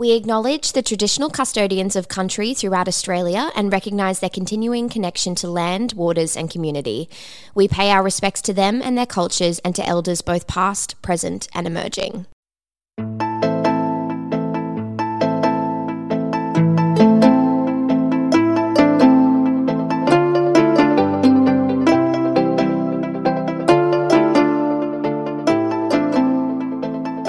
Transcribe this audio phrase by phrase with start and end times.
[0.00, 5.46] We acknowledge the traditional custodians of country throughout Australia and recognise their continuing connection to
[5.46, 7.10] land, waters, and community.
[7.54, 11.48] We pay our respects to them and their cultures and to elders both past, present,
[11.52, 12.24] and emerging.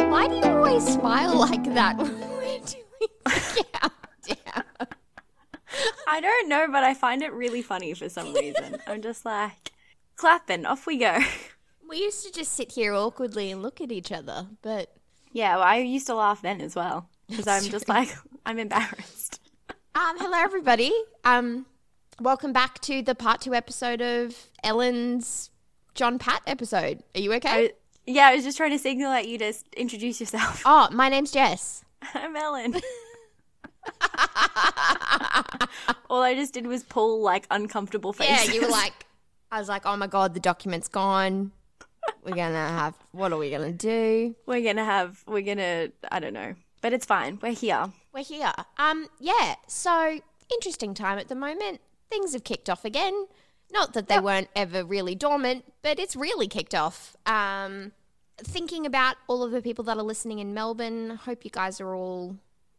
[0.07, 1.99] Why do you always smile like that
[3.23, 4.87] when we're doing the countdown?
[6.07, 8.77] I don't know, but I find it really funny for some reason.
[8.87, 9.71] I'm just like,
[10.15, 11.19] clapping, off we go.
[11.89, 14.93] We used to just sit here awkwardly and look at each other, but
[15.33, 18.09] Yeah, well, I used to laugh then as well because I'm just like,
[18.45, 19.39] I'm embarrassed.
[19.95, 20.93] um, hello everybody.
[21.25, 21.65] Um,
[22.19, 25.49] welcome back to the part two episode of Ellen's
[25.95, 27.03] John Pat episode.
[27.15, 27.49] Are you okay?
[27.49, 27.71] I,
[28.05, 30.61] yeah, I was just trying to signal at you to introduce yourself.
[30.65, 31.83] oh, my name's Jess.
[32.13, 32.75] I'm Ellen.
[36.09, 38.47] All I just did was pull like uncomfortable faces.
[38.47, 39.05] Yeah, you were like,
[39.51, 41.51] I was like, oh my god, the document's gone.
[42.23, 42.95] We're gonna have.
[43.11, 44.35] What are we gonna do?
[44.45, 47.39] we're gonna have, we're gonna, I don't know, but it's fine.
[47.41, 47.91] We're here.
[48.13, 48.53] We're here.
[48.77, 49.55] Um, yeah.
[49.67, 50.19] So
[50.53, 51.81] interesting time at the moment.
[52.09, 53.27] Things have kicked off again.
[53.71, 57.15] Not that they weren't ever really dormant, but it's really kicked off.
[57.25, 57.93] Um,
[58.37, 61.11] thinking about all of the people that are listening in Melbourne.
[61.23, 62.35] Hope you guys are all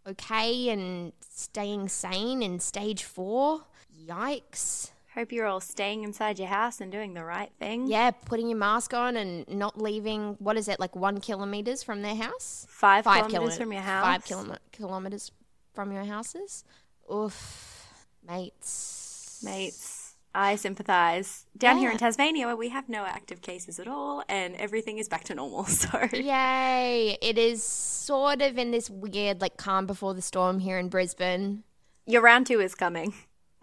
[0.06, 3.62] okay and staying sane in stage four.
[4.06, 4.90] Yikes.
[5.14, 7.86] Hope you're all staying inside your house and doing the right thing.
[7.86, 10.36] Yeah, putting your mask on and not leaving.
[10.38, 10.96] What is it like?
[10.96, 12.66] One kilometers from their house.
[12.70, 14.04] Five, kilometers kilomet- from your house.
[14.04, 15.30] Five kilom- kilometers
[15.74, 16.64] from your houses.
[17.12, 17.86] Oof,
[18.26, 19.42] mates.
[19.44, 20.01] Mates,
[20.34, 21.46] I sympathise.
[21.56, 25.08] Down here in Tasmania, where we have no active cases at all, and everything is
[25.08, 25.64] back to normal.
[25.68, 27.18] So Yay!
[27.20, 31.64] It is sort of in this weird, like, calm before the storm here in Brisbane.
[32.06, 33.12] your round two is coming.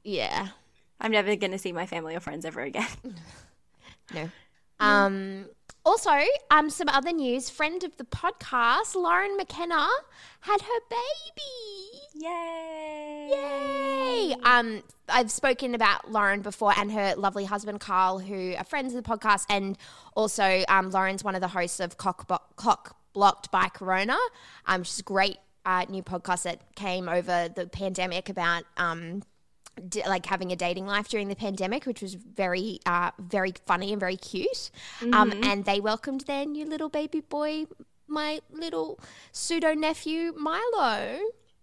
[0.04, 0.50] Yeah.
[1.02, 2.88] I'm never going to see my family or friends ever again.
[4.14, 4.30] No.
[4.80, 5.46] Um.
[5.86, 6.12] Also,
[6.52, 7.50] um, some other news.
[7.50, 9.88] Friend of the podcast, Lauren McKenna,
[10.42, 12.00] had her baby.
[12.14, 13.30] Yay!
[13.32, 14.36] Yay!
[14.44, 19.04] Um, I've spoken about Lauren before and her lovely husband Carl, who are friends of
[19.04, 19.78] the podcast, and
[20.16, 24.18] also um, Lauren's one of the hosts of Cock, Bo- Cock Blocked by Corona,
[24.68, 29.24] um, which is a great uh, new podcast that came over the pandemic about um,
[30.08, 34.00] like having a dating life during the pandemic, which was very, uh, very funny and
[34.00, 34.72] very cute.
[35.14, 37.66] Um, and they welcomed their new little baby boy,
[38.08, 39.00] my little
[39.32, 41.20] pseudo nephew Milo.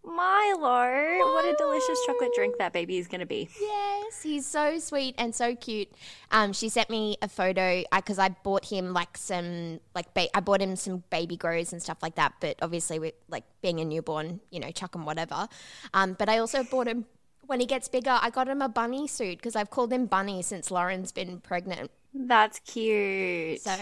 [0.06, 1.34] Milo!
[1.34, 3.48] What a delicious chocolate drink that baby is going to be.
[3.60, 5.88] Yes, he's so sweet and so cute.
[6.30, 10.40] Um, she sent me a photo because I bought him like some like ba- I
[10.40, 12.34] bought him some baby grows and stuff like that.
[12.40, 15.48] But obviously, with like being a newborn, you know, chuck him whatever.
[15.92, 17.06] Um, but I also bought him
[17.46, 18.18] when he gets bigger.
[18.20, 21.90] I got him a bunny suit because I've called him Bunny since Lauren's been pregnant.
[22.14, 23.60] That's cute.
[23.60, 23.74] So,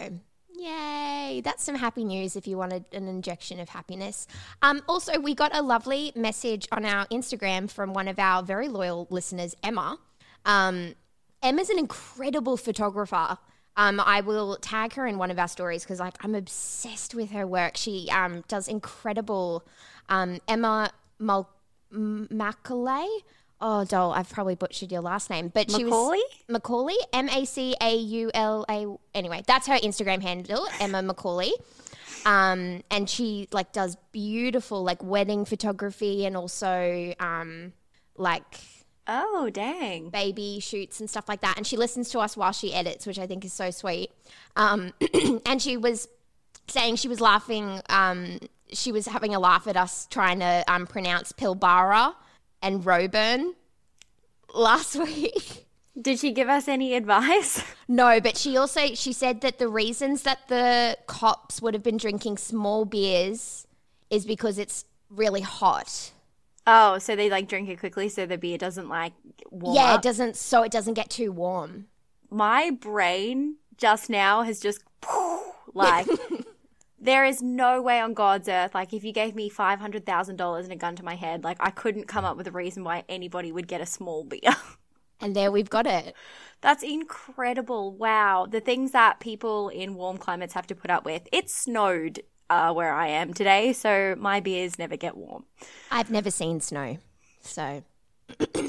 [0.56, 1.41] yay!
[1.44, 4.26] That's some happy news if you wanted an injection of happiness.
[4.62, 8.69] Um, also, we got a lovely message on our Instagram from one of our very
[8.69, 9.98] loyal listeners, Emma.
[10.44, 10.94] Um,
[11.42, 13.38] Emma's an incredible photographer.
[13.76, 17.30] Um, I will tag her in one of our stories because like I'm obsessed with
[17.32, 17.76] her work.
[17.76, 19.66] She um, does incredible.
[20.09, 21.50] Um, Emma Mul-
[21.91, 23.09] Macaulay.
[23.60, 26.18] Oh, doll, I've probably butchered your last name, but she Macaulay?
[26.18, 28.86] was Macaulay, M A C A U L A.
[29.15, 31.53] Anyway, that's her Instagram handle, Emma Macaulay.
[32.27, 37.72] Um, and she like does beautiful like wedding photography and also um,
[38.16, 38.60] like
[39.06, 40.09] Oh, dang.
[40.09, 41.59] baby shoots and stuff like that.
[41.59, 44.10] And she listens to us while she edits, which I think is so sweet.
[44.56, 44.92] Um,
[45.47, 46.09] and she was
[46.68, 47.83] saying she was laughing.
[47.91, 48.39] Um,
[48.72, 52.15] she was having a laugh at us trying to um, pronounce Pilbara
[52.65, 53.55] and Roebourne
[54.53, 55.66] last week.
[56.01, 57.63] Did she give us any advice?
[57.87, 61.99] No, but she also she said that the reasons that the cops would have been
[61.99, 63.66] drinking small beers
[64.09, 66.13] is because it's really hot.
[66.66, 69.13] Oh, so they like drink it quickly so the beer doesn't like
[69.51, 69.99] warm yeah, up.
[69.99, 71.89] it doesn't so it doesn't get too warm.
[72.31, 74.83] My brain just now has just
[75.75, 76.07] like
[77.04, 80.36] there is no way on God's earth like if you gave me five hundred thousand
[80.36, 82.83] dollars and a gun to my head, like I couldn't come up with a reason
[82.83, 84.41] why anybody would get a small beer.
[85.21, 86.15] And there we've got it.
[86.60, 87.92] That's incredible.
[87.92, 88.47] Wow.
[88.51, 91.28] The things that people in warm climates have to put up with.
[91.33, 95.45] It snowed uh, where I am today, so my beers never get warm.
[95.91, 96.98] I've never seen snow.
[97.41, 97.84] So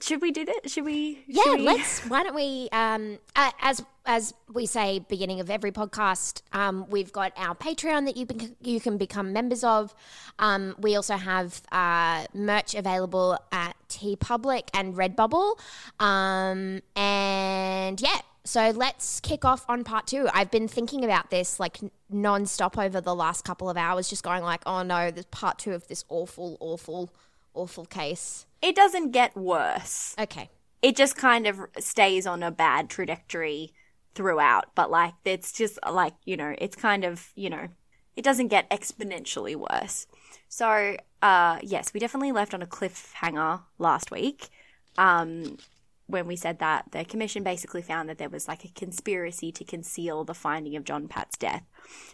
[0.00, 0.70] Should we do that?
[0.70, 1.24] Should we?
[1.26, 2.00] Yeah, should we- let's.
[2.08, 2.68] Why don't we?
[2.72, 8.04] Um, uh, as as we say, beginning of every podcast, um, we've got our Patreon
[8.06, 9.94] that you bec- you can become members of.
[10.38, 15.58] Um, we also have uh, merch available at TeePublic and Redbubble,
[15.98, 18.20] um, and yeah.
[18.44, 20.28] So let's kick off on part two.
[20.32, 21.78] I've been thinking about this like
[22.08, 25.72] non-stop over the last couple of hours, just going like, oh no, there's part two
[25.72, 27.10] of this awful, awful,
[27.56, 28.46] awful case.
[28.62, 30.14] It doesn't get worse.
[30.18, 30.50] Okay.
[30.82, 33.72] It just kind of stays on a bad trajectory
[34.14, 37.68] throughout, but like it's just like, you know, it's kind of, you know,
[38.16, 40.06] it doesn't get exponentially worse.
[40.48, 44.48] So, uh yes, we definitely left on a cliffhanger last week.
[44.96, 45.58] Um
[46.06, 49.64] when we said that the commission basically found that there was like a conspiracy to
[49.64, 51.64] conceal the finding of John Pat's death.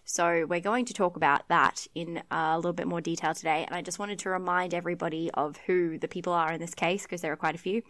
[0.04, 3.64] So we're going to talk about that in a little bit more detail today.
[3.66, 7.02] And I just wanted to remind everybody of who the people are in this case
[7.02, 7.82] because there are quite a few.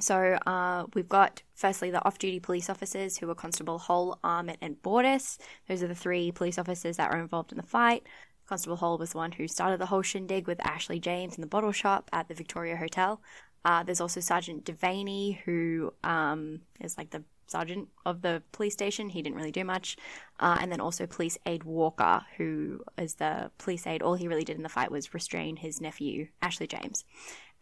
[0.00, 4.82] So uh, we've got firstly the off-duty police officers who were Constable Hull, Armit, and
[4.82, 5.38] Bordis.
[5.68, 8.06] Those are the three police officers that were involved in the fight.
[8.48, 11.46] Constable Hull was the one who started the whole shindig with Ashley James in the
[11.46, 13.20] bottle shop at the Victoria Hotel.
[13.64, 19.08] Uh, there's also Sergeant Devaney, who um, is like the sergeant of the police station.
[19.08, 19.96] He didn't really do much.
[20.40, 24.02] Uh, and then also Police Aide Walker, who is the police aide.
[24.02, 27.04] All he really did in the fight was restrain his nephew, Ashley James.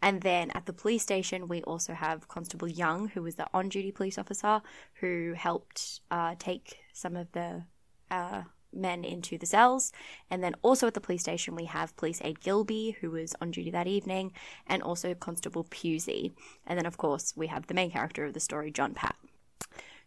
[0.01, 3.69] And then at the police station, we also have Constable Young, who was the on
[3.69, 4.61] duty police officer
[4.95, 7.65] who helped uh, take some of the
[8.09, 9.91] uh, men into the cells.
[10.29, 13.51] And then also at the police station, we have Police Aide Gilby, who was on
[13.51, 14.33] duty that evening,
[14.67, 16.31] and also Constable Pusey.
[16.65, 19.15] And then, of course, we have the main character of the story, John Pat.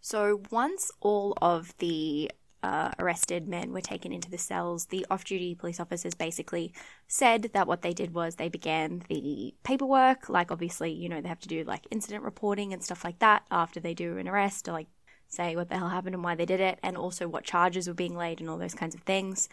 [0.01, 2.31] So once all of the
[2.63, 6.73] uh, arrested men were taken into the cells, the off duty police officers basically
[7.07, 10.29] said that what they did was they began the paperwork.
[10.29, 13.45] Like, obviously, you know, they have to do like incident reporting and stuff like that
[13.51, 14.89] after they do an arrest to like
[15.35, 17.95] say what the hell happened and why they did it, and also what charges were
[17.95, 19.49] being laid and all those kinds of things.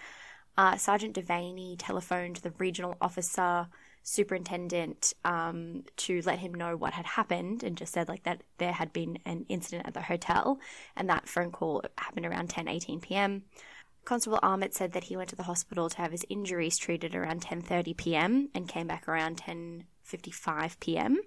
[0.58, 3.68] Uh, Sergeant Devaney telephoned the regional officer
[4.04, 8.72] superintendent um, to let him know what had happened and just said like that there
[8.72, 10.60] had been an incident at the hotel
[10.96, 13.44] and that phone call happened around 10 18 p.m
[14.04, 17.44] constable armit said that he went to the hospital to have his injuries treated around
[17.44, 21.22] 10.30 p.m and came back around 10.55 p.m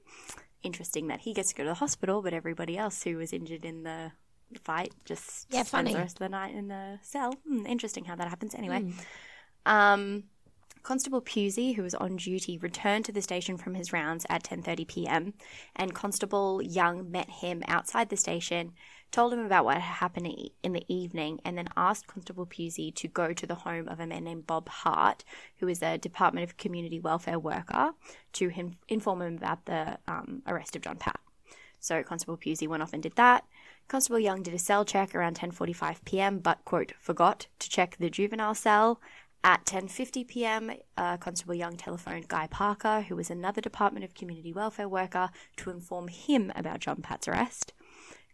[0.64, 3.64] interesting that he gets to go to the hospital but everybody else who was injured
[3.64, 4.10] in the
[4.58, 5.92] fight just Yeah, spends funny.
[5.92, 8.84] the rest of the night in the cell hmm, interesting how that happens anyway
[9.66, 10.24] um
[10.82, 14.86] Constable Pusey, who was on duty, returned to the station from his rounds at 10:30
[14.86, 15.32] p.m.
[15.74, 18.72] and Constable Young met him outside the station,
[19.10, 20.26] told him about what had happened
[20.62, 24.06] in the evening, and then asked Constable Pusey to go to the home of a
[24.06, 25.24] man named Bob Hart,
[25.56, 27.92] who is a Department of Community Welfare worker,
[28.34, 31.18] to him, inform him about the um, arrest of John Pat.
[31.80, 33.44] So Constable Pusey went off and did that.
[33.86, 38.10] Constable Young did a cell check around 10:45 p.m., but quote forgot to check the
[38.10, 39.00] juvenile cell.
[39.44, 44.52] At 10:50 p.m., uh, Constable Young telephoned Guy Parker, who was another Department of Community
[44.54, 47.74] Welfare worker, to inform him about John Pat's arrest.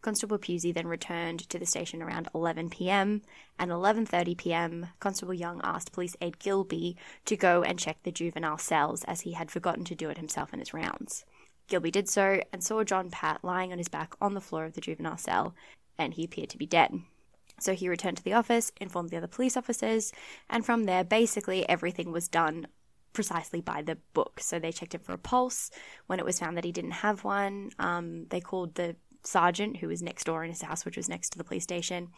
[0.03, 3.23] Constable Pusey then returned to the station around 11 p.m.
[3.59, 4.87] and 11:30 p.m.
[5.01, 9.33] Constable Young asked Police Aide Gilby to go and check the juvenile cells as he
[9.33, 11.25] had forgotten to do it himself in his rounds.
[11.71, 14.75] Gilby did so and saw John Pat lying on his back on the floor of
[14.75, 15.55] the juvenile cell,
[15.97, 17.01] and he appeared to be dead.
[17.59, 20.13] So he returned to the office, informed the other police officers,
[20.49, 22.67] and from there, basically everything was done
[23.13, 24.41] precisely by the book.
[24.41, 25.71] So they checked him for a pulse.
[26.07, 29.89] When it was found that he didn't have one, um, they called the sergeant who
[29.89, 32.09] was next door in his house, which was next to the police station.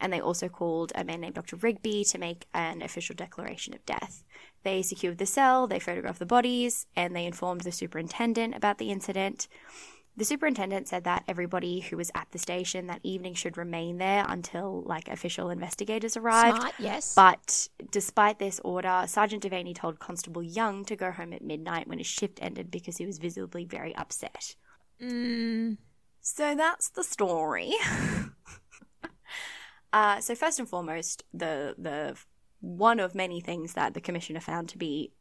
[0.00, 1.56] And they also called a man named Dr.
[1.56, 4.24] Rigby to make an official declaration of death.
[4.62, 8.90] They secured the cell, they photographed the bodies, and they informed the superintendent about the
[8.90, 9.46] incident.
[10.16, 14.24] The superintendent said that everybody who was at the station that evening should remain there
[14.28, 16.58] until like official investigators arrived.
[16.58, 17.14] Smart, yes.
[17.14, 21.98] But despite this order, Sergeant Devaney told Constable Young to go home at midnight when
[21.98, 24.54] his shift ended because he was visibly very upset.
[25.02, 25.78] Mm.
[26.20, 27.72] So that's the story.
[29.94, 32.16] uh, so first and foremost, the the
[32.60, 35.12] one of many things that the commissioner found to be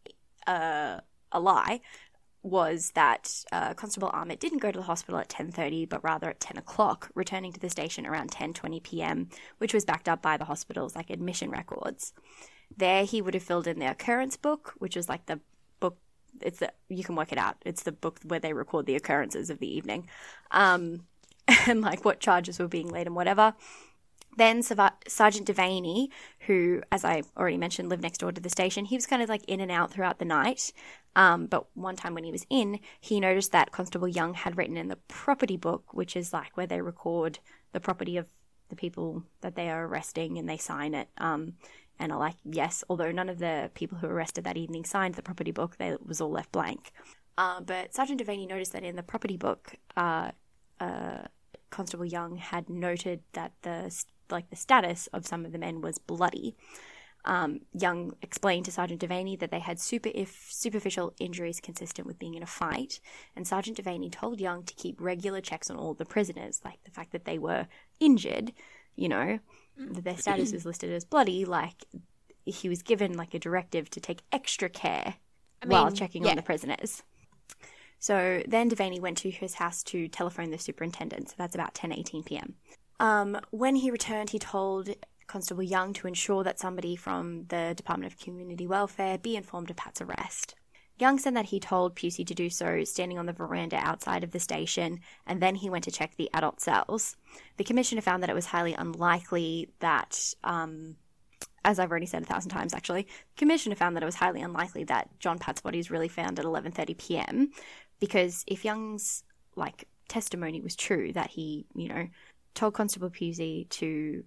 [0.47, 0.99] uh,
[1.31, 1.79] a lie
[2.41, 6.41] was that uh, Constable Armit didn't go to the hospital at 10.30, but rather at
[6.41, 10.43] 10 o'clock, returning to the station around 10.20 p.m., which was backed up by the
[10.43, 12.11] hospital's like admission records.
[12.75, 15.39] There, he would have filled in the occurrence book, which was like the
[15.79, 15.97] book.
[16.41, 17.57] It's the you can work it out.
[17.63, 20.09] It's the book where they record the occurrences of the evening,
[20.51, 21.05] um,
[21.67, 23.53] and like what charges were being laid and whatever.
[24.37, 26.07] Then Sergeant Devaney,
[26.47, 29.29] who, as I already mentioned, lived next door to the station, he was kind of
[29.29, 30.71] like in and out throughout the night.
[31.15, 34.77] Um, but one time when he was in, he noticed that Constable Young had written
[34.77, 37.39] in the property book, which is like where they record
[37.71, 38.27] the property of
[38.69, 41.09] the people that they are arresting and they sign it.
[41.17, 41.53] Um,
[41.99, 45.13] and are like, yes, although none of the people who were arrested that evening signed
[45.13, 46.91] the property book, they was all left blank.
[47.37, 50.31] Uh, but Sergeant Devaney noticed that in the property book, uh,
[50.79, 51.19] uh,
[51.69, 53.89] Constable Young had noted that the
[54.29, 56.55] like the status of some of the men was bloody.
[57.25, 62.19] Um, Young explained to Sergeant Devaney that they had super if superficial injuries consistent with
[62.19, 62.99] being in a fight,
[63.35, 66.91] and Sergeant Devaney told Young to keep regular checks on all the prisoners, like the
[66.91, 67.67] fact that they were
[67.99, 68.51] injured,
[68.95, 69.39] you know,
[69.77, 71.85] that their status was listed as bloody, like
[72.45, 75.15] he was given like a directive to take extra care
[75.61, 76.31] I mean, while checking yeah.
[76.31, 77.03] on the prisoners.
[77.99, 81.29] So then Devaney went to his house to telephone the superintendent.
[81.29, 82.55] So that's about 10:18 p.m.
[82.99, 84.89] Um, when he returned, he told
[85.27, 89.77] Constable Young to ensure that somebody from the Department of Community Welfare be informed of
[89.77, 90.55] Pat's arrest.
[90.99, 94.31] Young said that he told Pusey to do so standing on the veranda outside of
[94.31, 97.15] the station, and then he went to check the adult cells.
[97.57, 100.95] The commissioner found that it was highly unlikely that, um,
[101.65, 104.41] as I've already said a thousand times, actually, the commissioner found that it was highly
[104.41, 107.51] unlikely that John Pat's body was really found at 11:30 p.m.
[107.99, 109.23] because if Young's
[109.55, 112.07] like testimony was true that he, you know,
[112.53, 114.23] told Constable Pusey to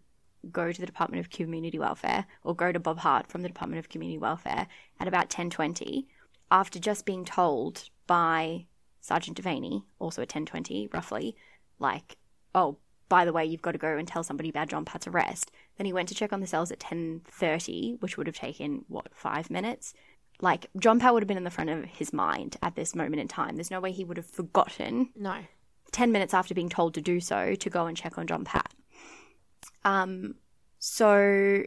[0.50, 3.78] go to the Department of Community Welfare or go to Bob Hart from the Department
[3.78, 4.68] of Community Welfare
[5.00, 6.06] at about 10:20
[6.50, 8.66] after just being told by
[9.00, 11.36] Sergeant Devaney, also at 10:20 roughly,
[11.78, 12.16] like,
[12.54, 12.78] "Oh,
[13.08, 15.86] by the way, you've got to go and tell somebody about John Pat's arrest." Then
[15.86, 19.50] he went to check on the cells at 10:30, which would have taken what, 5
[19.50, 19.94] minutes.
[20.40, 23.20] Like John Pat would have been in the front of his mind at this moment
[23.20, 23.56] in time.
[23.56, 25.10] There's no way he would have forgotten.
[25.16, 25.44] No.
[25.96, 28.70] 10 minutes after being told to do so to go and check on John Pat.
[29.82, 30.34] Um,
[30.78, 31.62] so,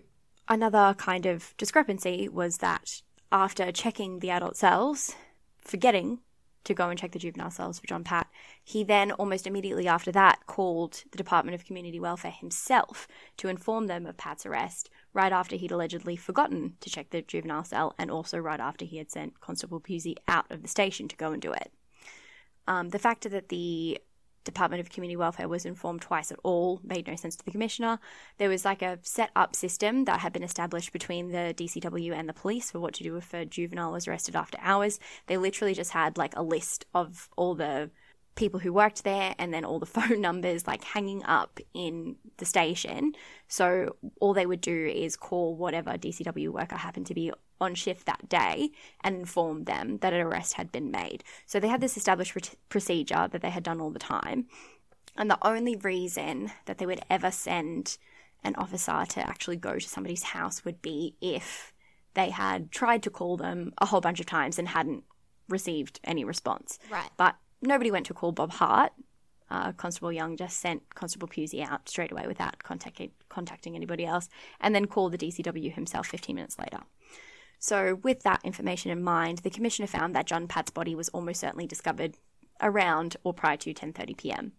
[0.48, 5.15] another kind of discrepancy was that after checking the adult cells,
[5.57, 6.19] forgetting
[6.63, 8.27] to go and check the juvenile cells for John Pat,
[8.63, 13.07] he then almost immediately after that called the Department of Community Welfare himself
[13.38, 17.63] to inform them of Pat's arrest, right after he'd allegedly forgotten to check the juvenile
[17.63, 21.15] cell and also right after he had sent Constable Pusey out of the station to
[21.15, 21.71] go and do it.
[22.67, 24.00] Um, the fact that the
[24.50, 28.00] Department of Community Welfare was informed twice at all made no sense to the commissioner.
[28.38, 32.27] There was like a set up system that had been established between the DCW and
[32.27, 35.00] the police for what to do if a juvenile was arrested after hours.
[35.27, 37.89] They literally just had like a list of all the
[38.36, 42.46] people who worked there and then all the phone numbers like hanging up in the
[42.46, 43.13] station.
[43.48, 48.05] So all they would do is call whatever DCW worker happened to be on shift
[48.05, 48.71] that day
[49.03, 51.23] and informed them that an arrest had been made.
[51.45, 54.47] So they had this established re- procedure that they had done all the time.
[55.17, 57.97] And the only reason that they would ever send
[58.43, 61.73] an officer to actually go to somebody's house would be if
[62.13, 65.03] they had tried to call them a whole bunch of times and hadn't
[65.47, 66.79] received any response.
[66.89, 67.09] Right.
[67.17, 68.93] But nobody went to call Bob Hart.
[69.51, 74.29] Uh, Constable Young just sent Constable Pusey out straight away without contacting, contacting anybody else,
[74.61, 76.79] and then called the DCW himself 15 minutes later.
[77.59, 81.41] So, with that information in mind, the commissioner found that John Pat's body was almost
[81.41, 82.15] certainly discovered
[82.61, 84.53] around or prior to 10:30 p.m.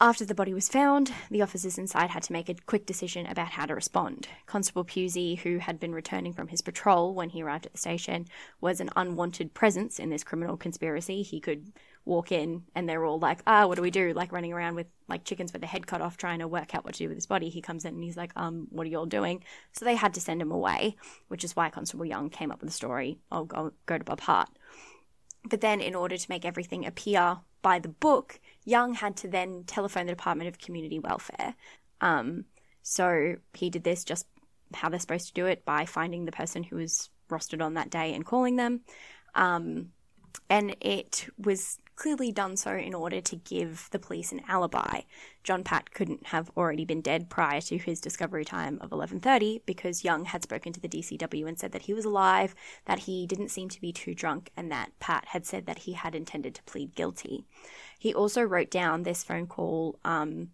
[0.00, 3.52] After the body was found, the officers inside had to make a quick decision about
[3.52, 4.28] how to respond.
[4.44, 8.26] Constable Pusey, who had been returning from his patrol when he arrived at the station,
[8.60, 11.22] was an unwanted presence in this criminal conspiracy.
[11.22, 11.72] He could
[12.04, 14.12] walk in and they're all like, ah, what do we do?
[14.12, 16.84] Like running around with like chickens with their head cut off, trying to work out
[16.84, 17.48] what to do with his body.
[17.48, 19.42] He comes in and he's like, um, what are you all doing?
[19.72, 20.96] So they had to send him away,
[21.28, 24.20] which is why Constable Young came up with the story, I'll go, go to Bob
[24.20, 24.50] Hart.
[25.48, 29.64] But then, in order to make everything appear by the book, Young had to then
[29.66, 31.54] telephone the Department of Community Welfare.
[32.00, 32.46] Um,
[32.82, 34.26] so he did this just
[34.72, 37.90] how they're supposed to do it by finding the person who was rostered on that
[37.90, 38.80] day and calling them.
[39.34, 39.90] Um,
[40.48, 45.02] and it was clearly done so in order to give the police an alibi.
[45.42, 50.04] John Pat couldn't have already been dead prior to his discovery time of 11:30 because
[50.04, 52.54] Young had spoken to the DCW and said that he was alive,
[52.86, 55.92] that he didn't seem to be too drunk, and that Pat had said that he
[55.92, 57.44] had intended to plead guilty.
[57.98, 60.50] He also wrote down this phone call um,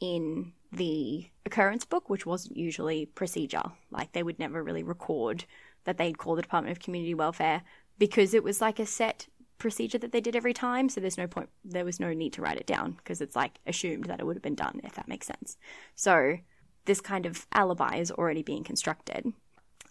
[0.00, 3.72] in the occurrence book, which wasn't usually procedure.
[3.90, 5.44] Like they would never really record
[5.84, 7.62] that they'd call the Department of Community Welfare
[7.98, 9.26] because it was like a set
[9.60, 10.88] procedure that they did every time.
[10.88, 13.60] So there's no point, there was no need to write it down because it's like
[13.66, 15.56] assumed that it would have been done, if that makes sense.
[15.94, 16.38] So
[16.86, 19.32] this kind of alibi is already being constructed.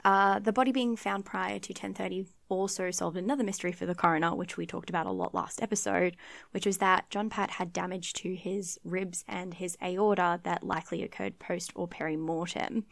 [0.06, 4.34] Uh, the body being found prior to 10:30 also solved another mystery for the coroner,
[4.34, 6.16] which we talked about a lot last episode,
[6.52, 11.04] which was that John Pat had damage to his ribs and his aorta that likely
[11.04, 12.86] occurred post or peri-mortem.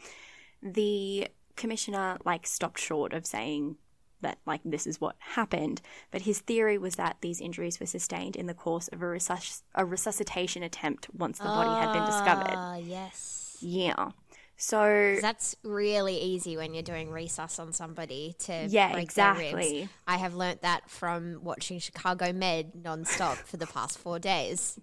[0.61, 3.77] The commissioner like stopped short of saying
[4.21, 5.81] that like this is what happened,
[6.11, 9.61] but his theory was that these injuries were sustained in the course of a, resus-
[9.75, 12.55] a resuscitation attempt once the body had been discovered.
[12.55, 13.57] Ah, yes.
[13.61, 14.11] Yeah.
[14.59, 19.81] So That's really easy when you're doing resus on somebody to Yeah, break their exactly.
[19.81, 19.91] ribs.
[20.07, 24.79] I have learnt that from watching Chicago Med nonstop for the past four days.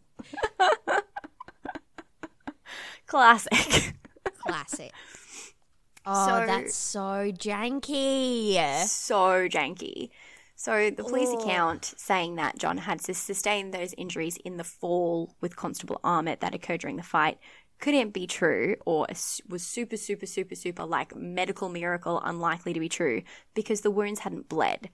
[3.07, 3.95] classic.
[4.39, 4.93] Classic.
[6.07, 8.85] Oh, So- that's so janky.
[8.87, 10.11] so janky.
[10.57, 11.41] So the police oh.
[11.41, 16.55] account saying that John had sustained those injuries in the fall with Constable Armit that
[16.55, 17.39] occurred during the fight
[17.81, 19.07] couldn't be true or
[19.49, 23.23] was super super super super like medical miracle unlikely to be true
[23.55, 24.89] because the wounds hadn't bled.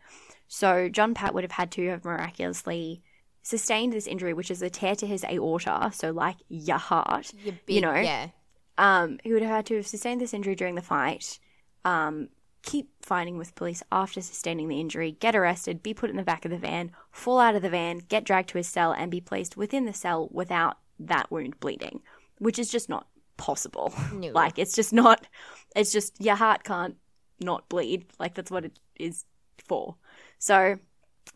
[0.48, 3.02] So John Pat would have had to have miraculously
[3.42, 7.32] sustained this injury which is a tear to his aorta, so like your heart.
[7.44, 8.28] Your you know, yeah.
[8.78, 11.38] Um, he would have had to have sustained this injury during the fight,
[11.84, 12.28] um,
[12.62, 16.44] keep fighting with police after sustaining the injury, get arrested, be put in the back
[16.44, 19.20] of the van, fall out of the van, get dragged to his cell, and be
[19.20, 22.00] placed within the cell without that wound bleeding,
[22.38, 23.94] which is just not possible.
[24.12, 24.28] No.
[24.34, 25.26] like, it's just not,
[25.74, 26.96] it's just your heart can't
[27.40, 28.04] not bleed.
[28.18, 29.24] Like, that's what it is
[29.58, 29.96] for.
[30.38, 30.78] So,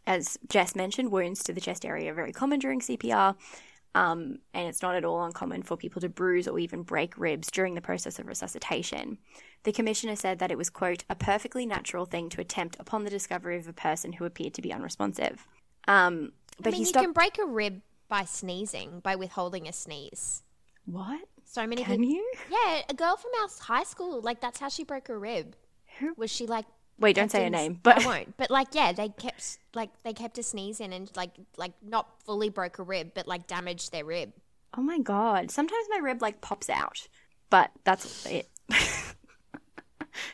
[0.06, 3.36] as Jess mentioned, wounds to the chest area are very common during CPR.
[3.94, 7.48] Um, and it's not at all uncommon for people to bruise or even break ribs
[7.50, 9.18] during the process of resuscitation.
[9.62, 13.10] The commissioner said that it was, quote, a perfectly natural thing to attempt upon the
[13.10, 15.46] discovery of a person who appeared to be unresponsive.
[15.86, 19.72] Um, but I mean, he you can break a rib by sneezing, by withholding a
[19.72, 20.42] sneeze.
[20.86, 21.20] what?
[21.46, 22.14] So many Can people.
[22.16, 22.32] you?
[22.50, 25.54] Yeah, a girl from our high school, like that's how she broke her rib.
[25.98, 26.14] Who?
[26.16, 26.64] Was she like?
[26.98, 27.80] Wait, don't say her name.
[27.82, 28.36] But I won't.
[28.36, 32.08] But like, yeah, they kept like they kept a sneeze in and like like not
[32.24, 34.32] fully broke a rib, but like damaged their rib.
[34.76, 37.08] oh my god, sometimes my rib like pops out,
[37.50, 38.48] but that's it.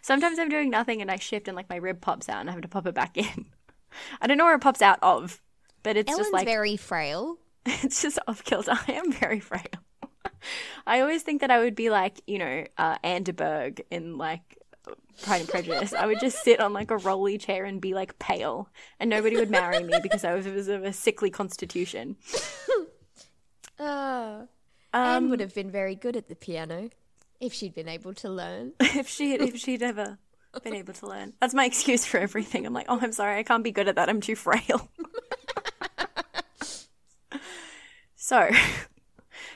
[0.02, 2.52] sometimes I'm doing nothing and I shift and like my rib pops out and I
[2.52, 3.46] have to pop it back in.
[4.20, 5.40] I don't know where it pops out of,
[5.82, 7.38] but it's Ellen's just like very frail.
[7.66, 8.72] it's just off kilter.
[8.88, 9.62] I am very frail.
[10.86, 14.16] I always think that I would be like, you know, uh, Anne de Bourgh in
[14.16, 14.58] like
[15.22, 15.92] Pride and Prejudice.
[15.92, 19.36] I would just sit on like a rolly chair and be like pale, and nobody
[19.36, 22.16] would marry me because I was, was of a sickly constitution.
[23.78, 24.46] Uh,
[24.92, 26.90] Um, Anne would have been very good at the piano
[27.40, 28.72] if she'd been able to learn.
[28.80, 30.18] if she if she'd ever
[30.62, 32.66] been able to learn, that's my excuse for everything.
[32.66, 34.08] I'm like, oh, I'm sorry, I can't be good at that.
[34.08, 34.90] I'm too frail.
[38.16, 38.50] so,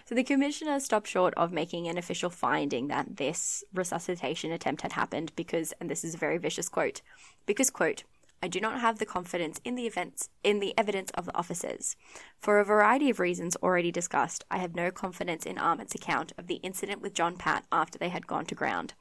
[0.05, 4.93] so the commissioner stopped short of making an official finding that this resuscitation attempt had
[4.93, 7.01] happened because, and this is a very vicious quote,
[7.47, 8.05] because quote.
[8.43, 11.97] I do not have the confidence in the events in the evidence of the officers.
[12.38, 16.47] For a variety of reasons already discussed, I have no confidence in Armit's account of
[16.47, 18.93] the incident with John Pat after they had gone to ground.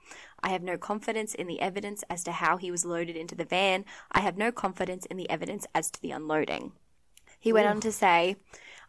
[0.41, 3.43] I have no confidence in the evidence as to how he was loaded into the
[3.43, 3.83] van.
[4.13, 6.71] I have no confidence in the evidence as to the unloading.
[7.37, 8.37] He went on to say,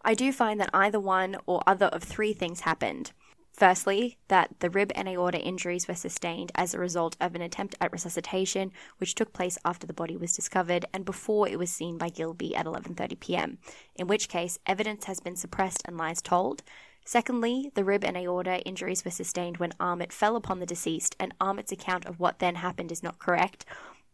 [0.04, 3.12] I do find that either one or other of three things happened.
[3.54, 7.76] Firstly, that the rib and aorta injuries were sustained as a result of an attempt
[7.80, 11.96] at resuscitation, which took place after the body was discovered and before it was seen
[11.96, 13.58] by Gilby at 11:30 p.m.
[13.94, 16.64] In which case, evidence has been suppressed and lies told.
[17.06, 21.32] Secondly, the rib and aorta injuries were sustained when Armit fell upon the deceased, and
[21.40, 23.64] Armit's account of what then happened is not correct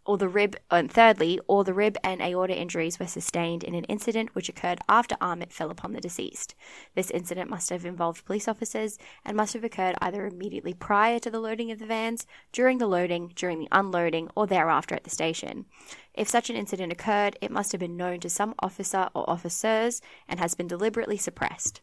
[0.05, 3.85] or the rib, and thirdly, or the rib and aorta injuries were sustained in an
[3.85, 6.55] incident which occurred after Armit fell upon the deceased.
[6.95, 11.31] This incident must have involved police officers and must have occurred either immediately prior to
[11.31, 15.11] the loading of the vans, during the loading, during the unloading, or thereafter at the
[15.11, 15.67] station.
[16.15, 20.03] If such an incident occurred, it must have been known to some officer or officers
[20.29, 21.81] and has been deliberately suppressed.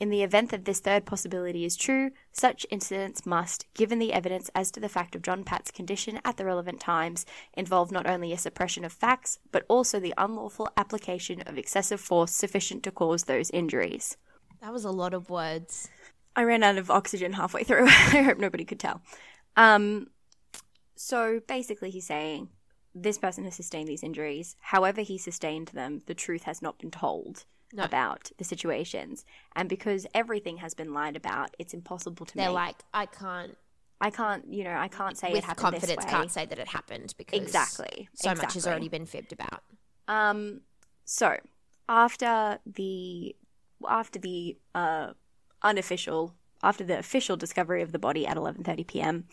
[0.00, 4.48] In the event that this third possibility is true, such incidents must, given the evidence
[4.54, 8.32] as to the fact of John Pat's condition at the relevant times, involve not only
[8.32, 13.24] a suppression of facts, but also the unlawful application of excessive force sufficient to cause
[13.24, 14.16] those injuries.
[14.60, 15.88] That was a lot of words.
[16.36, 17.86] I ran out of oxygen halfway through.
[17.88, 19.02] I hope nobody could tell.
[19.56, 20.08] Um,
[20.94, 22.50] so basically, he's saying
[22.94, 24.54] this person has sustained these injuries.
[24.60, 27.84] However, he sustained them, the truth has not been told No.
[27.84, 29.24] about the situations.
[29.54, 32.54] And because everything has been lied about, it's impossible to They're make.
[32.54, 33.56] like, I can't,
[34.00, 36.10] I can't, you know, I can't say it with happened confidence, this way.
[36.10, 39.62] can't say that it happened because Exactly, so much has already been fibbed about.
[40.06, 40.60] Um,
[41.04, 41.36] so
[41.88, 43.34] after the
[43.88, 45.12] after the uh,
[45.62, 49.24] unofficial after the official discovery of the body at 11:30 p.m.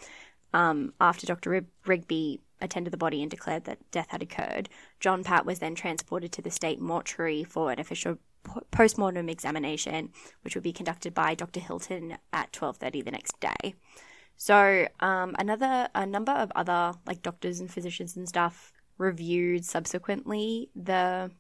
[0.54, 1.66] Um, after Dr.
[1.86, 6.32] Rigby attended the body and declared that death had occurred, John Pat was then transported
[6.34, 11.36] to the state mortuary for an official po- postmortem examination, which would be conducted by
[11.36, 11.60] Dr.
[11.60, 13.76] Hilton at 12:30 the next day.
[14.38, 20.70] So, um, another a number of other like doctors and physicians and stuff reviewed subsequently
[20.76, 21.32] the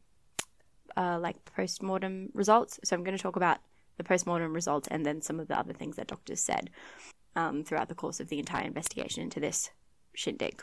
[0.97, 2.79] uh, like postmortem results.
[2.83, 3.59] So I'm going to talk about
[3.97, 6.69] the postmortem results and then some of the other things that doctors said
[7.35, 9.71] um, throughout the course of the entire investigation into this
[10.13, 10.61] shindig.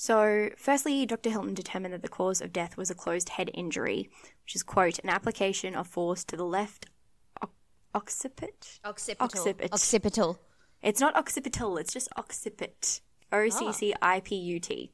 [0.00, 1.28] So, firstly, Dr.
[1.28, 4.08] Hilton determined that the cause of death was a closed head injury,
[4.44, 6.86] which is, quote, an application of force to the left
[7.42, 7.50] oc-
[7.92, 8.78] occiput.
[8.84, 9.26] Occipital.
[9.26, 9.72] Occiput.
[9.72, 10.38] Occipital.
[10.82, 13.00] It's not occipital, it's just occiput.
[13.32, 14.92] O C C I P U T.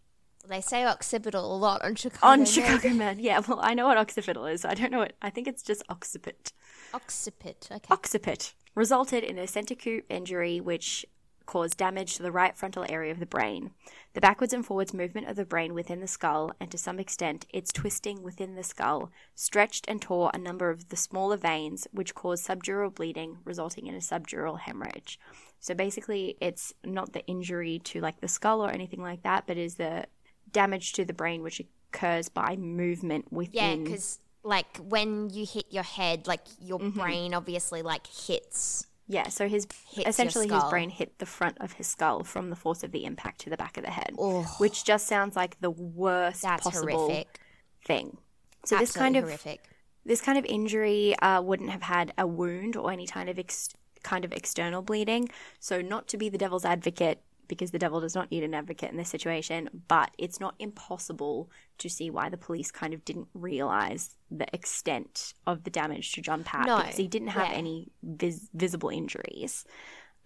[0.48, 2.26] They say occipital a lot on Chicago.
[2.26, 3.18] On Chicago Man.
[3.18, 4.64] Yeah, well, I know what occipital is.
[4.64, 5.12] I don't know what.
[5.20, 6.52] I think it's just occiput.
[6.94, 7.70] Occipit.
[7.70, 7.92] Okay.
[7.92, 11.04] Occiput resulted in a centricular injury which
[11.46, 13.70] caused damage to the right frontal area of the brain.
[14.14, 17.46] The backwards and forwards movement of the brain within the skull, and to some extent
[17.52, 22.14] its twisting within the skull, stretched and tore a number of the smaller veins, which
[22.14, 25.18] caused subdural bleeding, resulting in a subdural hemorrhage.
[25.60, 29.56] So basically, it's not the injury to like the skull or anything like that, but
[29.56, 30.06] is the
[30.52, 31.60] damage to the brain which
[31.92, 33.78] occurs by movement within.
[33.78, 37.00] yeah, because like when you hit your head, like your Mm-hmm.
[37.00, 38.86] brain obviously like hits.
[39.06, 42.56] Yeah, so his your essentially his brain hit the front of his skull from the
[42.56, 44.14] force of the impact to the back of the head,
[44.58, 47.38] which just sounds like the worst That's possible horrific.
[47.84, 48.16] thing.
[48.64, 49.60] So Absolutely this kind of horrific.
[50.06, 53.74] this kind of injury uh, wouldn't have had a wound or any kind of ex-
[54.02, 55.28] kind of external bleeding.
[55.60, 58.90] So not to be the devil's advocate, because the devil does not need an advocate
[58.90, 63.28] in this situation, but it's not impossible to see why the police kind of didn't
[63.34, 67.54] realize the extent of the damage to John Pat No, because he didn't have yeah.
[67.56, 69.64] any vis- visible injuries.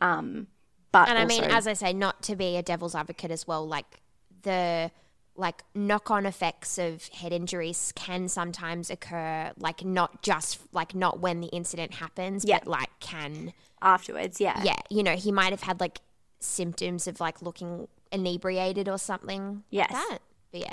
[0.01, 0.47] Um,
[0.93, 3.67] but And I mean, as I say, not to be a devil's advocate as well,
[3.67, 4.01] like
[4.43, 4.91] the
[5.37, 11.41] like knock-on effects of head injuries can sometimes occur like not just like not when
[11.41, 12.59] the incident happens Yeah.
[12.59, 16.01] but like can afterwards, yeah, yeah you know he might have had like
[16.41, 19.93] symptoms of like looking inebriated or something Yes.
[19.93, 20.19] like that
[20.53, 20.73] but yeah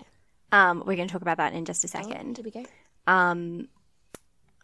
[0.51, 2.38] Um, we're going to talk about that in just a second.
[2.38, 2.65] here we go
[3.08, 3.67] Um,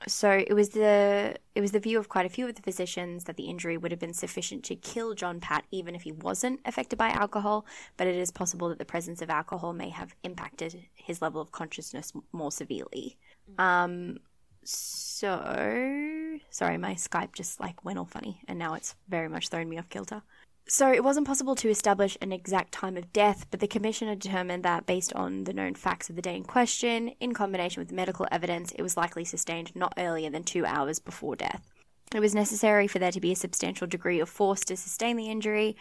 [0.07, 3.25] so it was the it was the view of quite a few of the physicians
[3.25, 6.59] that the injury would have been sufficient to kill John Pat even if he wasn't
[6.65, 7.65] affected by alcohol,
[7.97, 11.51] but it is possible that the presence of alcohol may have impacted his level of
[11.51, 13.17] consciousness more severely.
[13.59, 14.17] Um,
[14.63, 19.69] so sorry, my Skype just like went all funny, and now it's very much thrown
[19.69, 20.23] me off kilter.
[20.67, 24.63] So it wasn't possible to establish an exact time of death, but the commissioner determined
[24.63, 28.27] that based on the known facts of the day in question, in combination with medical
[28.31, 31.67] evidence, it was likely sustained not earlier than two hours before death.
[32.13, 35.29] It was necessary for there to be a substantial degree of force to sustain the
[35.29, 35.75] injury.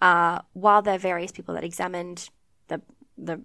[0.00, 2.28] Uh, while the various people that examined
[2.68, 2.82] the
[3.16, 3.40] the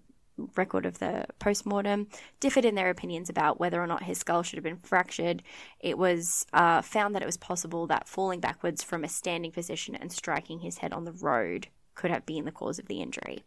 [0.56, 2.08] record of the postmortem
[2.40, 5.44] differed in their opinions about whether or not his skull should have been fractured,
[5.80, 9.96] it was uh, found that it was possible that falling backwards from a standing position
[9.96, 13.44] and striking his head on the road could have been the cause of the injury.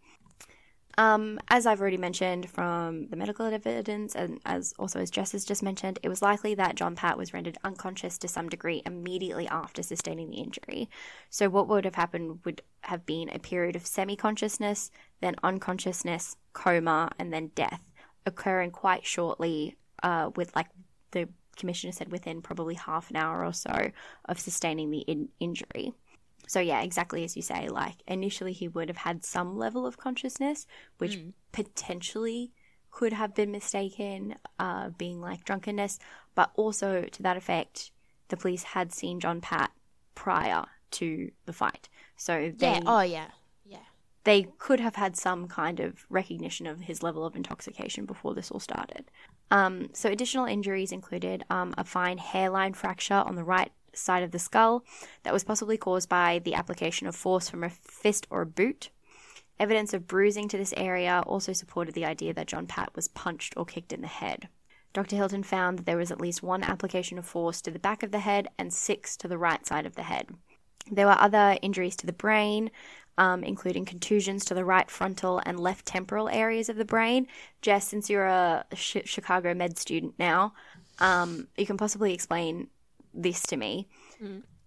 [0.97, 5.45] Um, as I've already mentioned from the medical evidence, and as also as Jess has
[5.45, 9.49] just mentioned, it was likely that John Pat was rendered unconscious to some degree immediately
[9.49, 10.89] after sustaining the injury.
[11.31, 14.91] So, what would have happened would have been a period of semi consciousness,
[15.25, 17.93] then unconsciousness, coma, and then death,
[18.27, 20.69] occurring quite shortly, uh, with like
[21.13, 23.91] the commissioner said within probably half an hour or so
[24.27, 25.93] of sustaining the in- injury.
[26.47, 29.97] So yeah, exactly as you say, like initially he would have had some level of
[29.97, 30.67] consciousness,
[30.99, 31.19] which
[31.53, 32.53] potentially
[32.91, 35.99] could have been mistaken, uh, being like drunkenness,
[36.35, 37.93] but also to that effect,
[38.29, 39.73] the police had seen John Pat
[40.15, 41.89] prior to the fight.
[42.17, 43.29] So they yeah oh yeah
[44.25, 48.51] they could have had some kind of recognition of his level of intoxication before this
[48.51, 49.11] all started.
[49.51, 54.33] Um, so, additional injuries included um, a fine hairline fracture on the right side of
[54.33, 54.85] the skull
[55.23, 58.91] that was possibly caused by the application of force from a fist or a boot.
[59.61, 63.55] Evidence of bruising to this area also supported the idea that John Pat was punched
[63.57, 64.49] or kicked in the head.
[64.93, 65.17] Dr.
[65.17, 68.11] Hilton found that there was at least one application of force to the back of
[68.11, 70.31] the head and six to the right side of the head.
[70.91, 72.71] There were other injuries to the brain,
[73.19, 77.27] um, including contusions to the right frontal and left temporal areas of the brain.
[77.63, 80.53] Jess, since you're a sh- Chicago med student now,
[80.99, 82.69] um, you can possibly explain
[83.13, 83.89] this to me.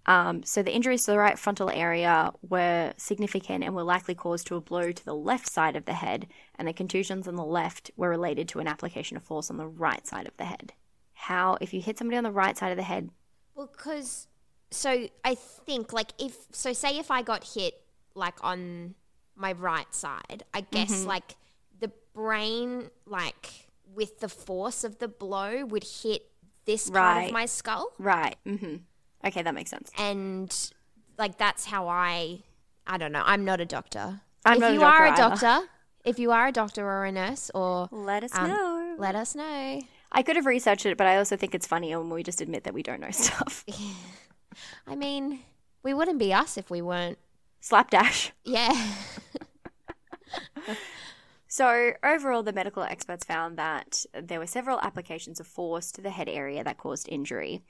[0.05, 4.47] Um, so the injuries to the right frontal area were significant and were likely caused
[4.47, 7.43] to a blow to the left side of the head, and the contusions on the
[7.43, 10.71] left were related to an application of force on the right side of the head.
[11.13, 13.09] How, if you hit somebody on the right side of the head,
[13.53, 14.27] Well, because
[14.71, 17.81] so I think like if so, say if I got hit
[18.17, 18.95] like on
[19.35, 21.07] my right side, I guess Mm-hmm.
[21.07, 21.35] like
[21.79, 26.23] the brain like with the force of the blow would hit
[26.65, 28.35] this part of my skull, right?
[28.45, 28.75] Mm-hmm.
[29.25, 29.89] Okay, that makes sense.
[29.97, 30.53] and
[31.17, 32.39] like that's how I.
[32.85, 33.23] I don't know.
[33.25, 34.21] I'm not a doctor.
[34.45, 35.17] I'm if you doctor are a either.
[35.35, 35.67] doctor,
[36.05, 38.95] if you are a doctor or a nurse, or Let us um, know.
[38.97, 39.81] let us know.
[40.11, 42.63] I could have researched it, but I also think it's funnier when we just admit
[42.63, 43.65] that we don't know stuff.
[44.87, 45.39] I mean,
[45.83, 47.17] we wouldn't be us if we weren't.
[47.59, 48.31] Slapdash.
[48.43, 48.71] Yeah.
[51.49, 56.09] So, overall, the medical experts found that there were several applications of force to the
[56.09, 57.61] head area that caused injury.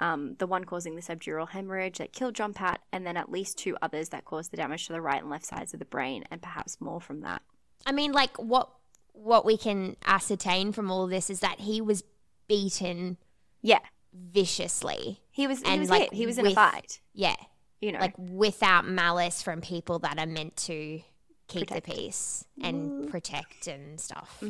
[0.00, 3.58] Um, the one causing the subdural hemorrhage that killed John Pat, and then at least
[3.58, 6.24] two others that caused the damage to the right and left sides of the brain,
[6.30, 7.42] and perhaps more from that.
[7.84, 8.70] I mean, like what
[9.12, 12.02] what we can ascertain from all this is that he was
[12.48, 13.18] beaten
[13.60, 13.80] Yeah,
[14.14, 15.20] viciously.
[15.30, 15.60] he was.
[15.60, 16.14] He And, was like, hit.
[16.14, 17.00] He was in a fight.
[17.12, 17.36] Yeah.
[17.80, 21.00] You know, Like without malice from people that are meant to
[21.48, 21.86] keep Protect.
[21.86, 24.42] the peace and protect and stuff.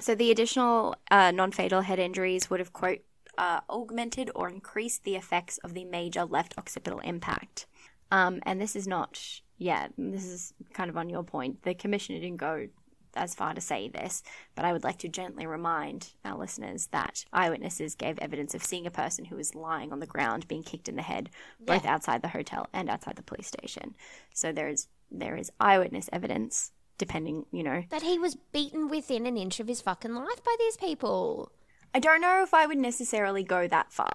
[0.00, 3.00] So the additional uh, non-fatal head injuries would have quote
[3.36, 7.66] uh, augmented or increased the effects of the major left occipital impact.
[8.10, 9.20] Um, and this is not,
[9.58, 11.62] yeah, this is kind of on your point.
[11.62, 12.68] The commissioner didn't go
[13.16, 14.22] as far to say this,
[14.54, 18.86] but I would like to gently remind our listeners that eyewitnesses gave evidence of seeing
[18.86, 22.22] a person who was lying on the ground being kicked in the head, both outside
[22.22, 23.94] the hotel and outside the police station.
[24.32, 29.26] So there is there is eyewitness evidence, depending, you know, That he was beaten within
[29.26, 31.52] an inch of his fucking life by these people.
[31.94, 34.12] I don't know if I would necessarily go that far.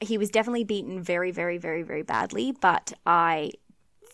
[0.00, 3.52] He was definitely beaten very, very, very, very badly, but I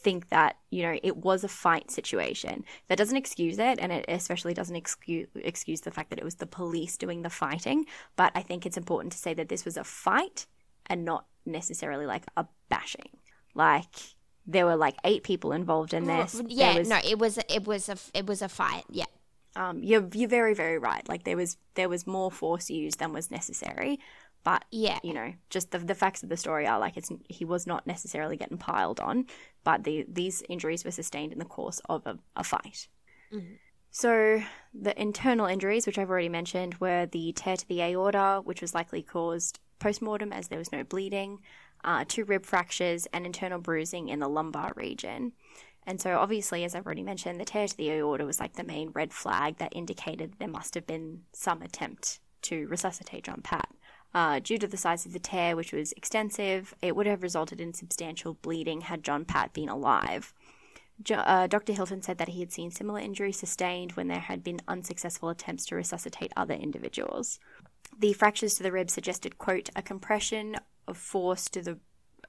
[0.09, 2.65] think that, you know, it was a fight situation.
[2.89, 6.37] That doesn't excuse it, and it especially doesn't excuse, excuse the fact that it was
[6.37, 7.85] the police doing the fighting.
[8.21, 10.47] But I think it's important to say that this was a fight
[10.91, 13.13] and not necessarily like a bashing.
[13.55, 13.95] Like,
[14.47, 16.31] there were like eight people involved in this.
[16.63, 18.85] Yeah, was- no, it was it was a it was a fight.
[19.01, 19.11] Yeah.
[19.57, 21.05] um, you're you're very very right.
[21.13, 23.93] Like there was there was more force used than was necessary,
[24.45, 24.99] but Yeah.
[25.03, 27.87] you know, just the the facts of the story are like it's he was not
[27.87, 29.27] necessarily getting piled on,
[29.69, 32.89] but the these injuries were sustained in the course of a, a fight.
[33.91, 38.63] So the internal injuries, which I've already mentioned, were the tear to the aorta, which
[38.63, 41.41] was likely caused post-mortem as there was no bleeding,
[41.85, 45.33] uh, two rib fractures, and internal bruising in the lumbar region.
[45.87, 48.65] And so, obviously, as I've already mentioned, the tear to the aorta was like the
[48.65, 53.69] main red flag that indicated there must have been some attempt to resuscitate John Pat.
[54.15, 57.61] Uh, due to the size of the tear, which was extensive, it would have resulted
[57.61, 60.33] in substantial bleeding had John Pat been alive.
[61.03, 61.73] Jo- uh, Dr.
[61.73, 65.67] Hilton said that he had seen similar injuries sustained when there had been unsuccessful attempts
[65.67, 67.39] to resuscitate other individuals.
[67.99, 71.79] The fractures to the ribs suggested, quote, a compression of force to the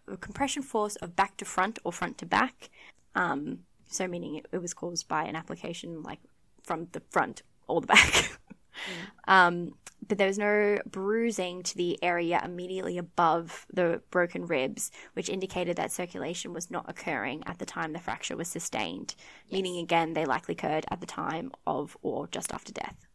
[0.08, 2.70] a compression force of back to front or front to back.
[3.14, 6.20] Um, so meaning it, it was caused by an application like
[6.64, 8.40] from the front or the back.
[9.28, 9.74] um,
[10.10, 15.78] but there was no bruising to the area immediately above the broken ribs, which indicated
[15.78, 19.16] that circulation was not occurring at the time the fracture was sustained,
[19.52, 23.08] meaning again they likely occurred at the time of or just after death.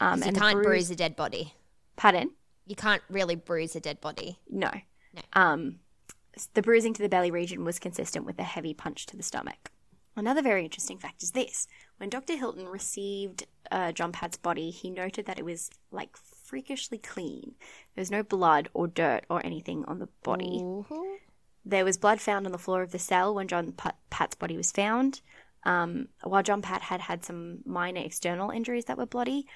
[0.00, 1.54] Um, you can't bruise- bruise a dead body.
[1.96, 2.32] Pardon?
[2.66, 4.40] You can't really bruise a dead body.
[4.50, 4.70] No.
[5.34, 5.80] Um,
[6.54, 9.70] the bruising to the belly region was consistent with a heavy punch to the stomach.
[10.16, 11.66] Another very interesting fact is this:
[11.98, 12.36] when Dr.
[12.36, 17.54] Hilton received uh, John Pat's body, he noted that it was like freakishly clean.
[17.94, 20.62] There was no blood or dirt or anything on the body.
[21.64, 24.56] There was blood found on the floor of the cell when John Pat- Pat's body
[24.56, 25.20] was found.
[25.64, 29.46] Um, while John Pat had had some minor external injuries that were bloody,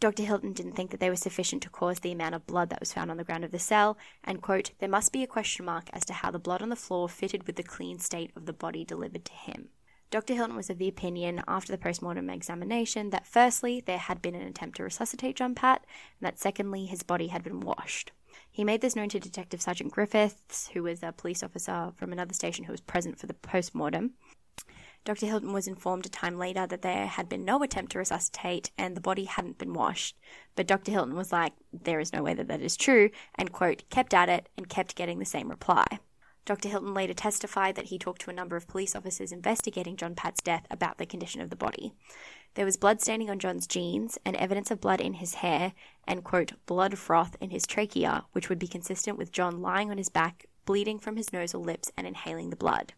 [0.00, 0.24] Dr.
[0.24, 2.92] Hilton didn't think that they were sufficient to cause the amount of blood that was
[2.92, 5.88] found on the ground of the cell, and, quote, there must be a question mark
[5.92, 8.52] as to how the blood on the floor fitted with the clean state of the
[8.52, 9.68] body delivered to him.
[10.12, 10.34] Dr.
[10.34, 14.46] Hilton was of the opinion after the postmortem examination that firstly, there had been an
[14.46, 15.86] attempt to resuscitate John Pat,
[16.20, 18.12] and that secondly, his body had been washed.
[18.50, 22.34] He made this known to Detective Sergeant Griffiths, who was a police officer from another
[22.34, 24.12] station who was present for the postmortem.
[25.06, 25.24] Dr.
[25.24, 28.94] Hilton was informed a time later that there had been no attempt to resuscitate and
[28.94, 30.18] the body hadn't been washed.
[30.56, 30.92] But Dr.
[30.92, 34.28] Hilton was like, there is no way that that is true, and quote, kept at
[34.28, 35.86] it and kept getting the same reply.
[36.44, 36.68] Dr.
[36.68, 40.42] Hilton later testified that he talked to a number of police officers investigating John Pat's
[40.42, 41.92] death about the condition of the body.
[42.54, 45.72] There was blood staining on John's jeans and evidence of blood in his hair
[46.06, 49.98] and, quote, blood froth in his trachea, which would be consistent with John lying on
[49.98, 52.92] his back, bleeding from his nose or lips, and inhaling the blood.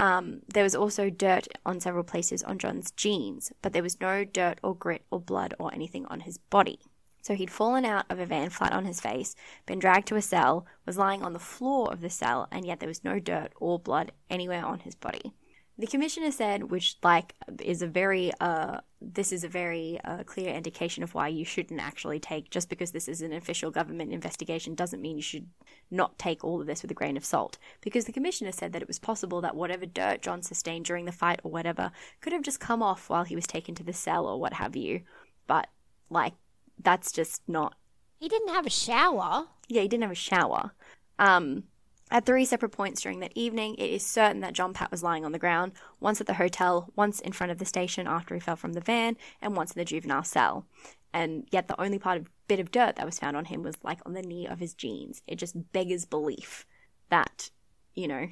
[0.00, 4.24] Um, there was also dirt on several places on John's jeans, but there was no
[4.24, 6.78] dirt or grit or blood or anything on his body.
[7.22, 9.34] So he'd fallen out of a van flat on his face,
[9.66, 12.80] been dragged to a cell, was lying on the floor of the cell, and yet
[12.80, 15.32] there was no dirt or blood anywhere on his body.
[15.80, 20.52] The commissioner said, which like is a very uh, this is a very uh, clear
[20.52, 24.74] indication of why you shouldn't actually take just because this is an official government investigation
[24.74, 25.46] doesn't mean you should
[25.88, 27.58] not take all of this with a grain of salt.
[27.80, 31.12] Because the commissioner said that it was possible that whatever dirt John sustained during the
[31.12, 34.26] fight or whatever could have just come off while he was taken to the cell
[34.26, 35.02] or what have you.
[35.46, 35.68] But
[36.10, 36.34] like
[36.82, 37.74] that's just not.
[38.18, 39.46] He didn't have a shower.
[39.68, 40.72] Yeah, he didn't have a shower.
[41.18, 41.64] Um,
[42.10, 45.24] at three separate points during that evening, it is certain that John Pat was lying
[45.24, 48.40] on the ground, once at the hotel, once in front of the station after he
[48.40, 50.66] fell from the van, and once in the juvenile cell.
[51.12, 53.76] And yet, the only part of bit of dirt that was found on him was
[53.82, 55.22] like on the knee of his jeans.
[55.26, 56.66] It just beggars belief
[57.10, 57.50] that,
[57.94, 58.28] you know,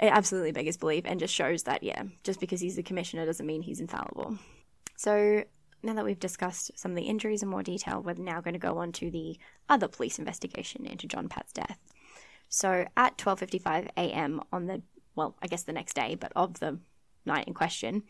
[0.00, 3.46] it absolutely beggars belief and just shows that, yeah, just because he's the commissioner doesn't
[3.46, 4.38] mean he's infallible.
[4.96, 5.44] So,
[5.84, 8.60] now that we've discussed some of the injuries in more detail, we're now going to
[8.60, 11.78] go on to the other police investigation into John Pat's death.
[12.48, 14.40] So at 12:55 a.m.
[14.52, 14.82] on the
[15.14, 16.78] well, I guess the next day, but of the
[17.24, 18.02] night in question,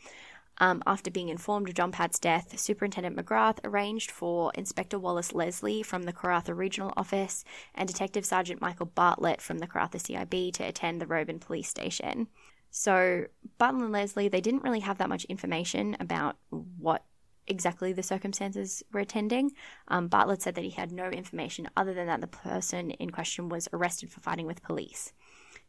[0.58, 5.82] um, after being informed of John Pat's death, Superintendent McGrath arranged for Inspector Wallace Leslie
[5.82, 10.64] from the Karratha Regional Office and Detective Sergeant Michael Bartlett from the Karratha CIB to
[10.64, 12.28] attend the Roebourne Police Station.
[12.70, 13.26] So
[13.58, 17.04] Bartlett and Leslie, they didn't really have that much information about what
[17.46, 19.52] exactly the circumstances were attending.
[19.88, 23.48] Um, Bartlett said that he had no information other than that the person in question
[23.48, 25.12] was arrested for fighting with police.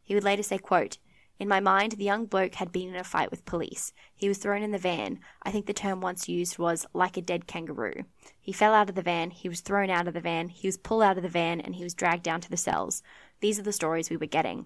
[0.02, 0.98] He would later say, quote,
[1.38, 3.92] in my mind, the young bloke had been in a fight with police.
[4.14, 5.20] He was thrown in the van.
[5.42, 8.04] I think the term once used was like a dead kangaroo.
[8.40, 10.78] He fell out of the van, he was thrown out of the van, he was
[10.78, 13.02] pulled out of the van, and he was dragged down to the cells.
[13.40, 14.64] These are the stories we were getting.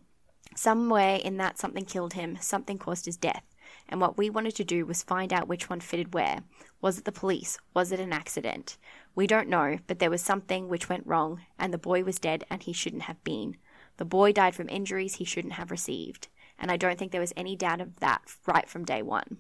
[0.55, 3.45] Somewhere in that something killed him, something caused his death.
[3.89, 6.43] And what we wanted to do was find out which one fitted where.
[6.81, 7.59] Was it the police?
[7.75, 8.79] Was it an accident?
[9.15, 12.45] We don't know, but there was something which went wrong, and the boy was dead
[12.51, 13.57] and he shouldn't have been.
[13.99, 17.35] The boy died from injuries he shouldn't have received, and I don't think there was
[17.37, 19.39] any doubt of that right from day one.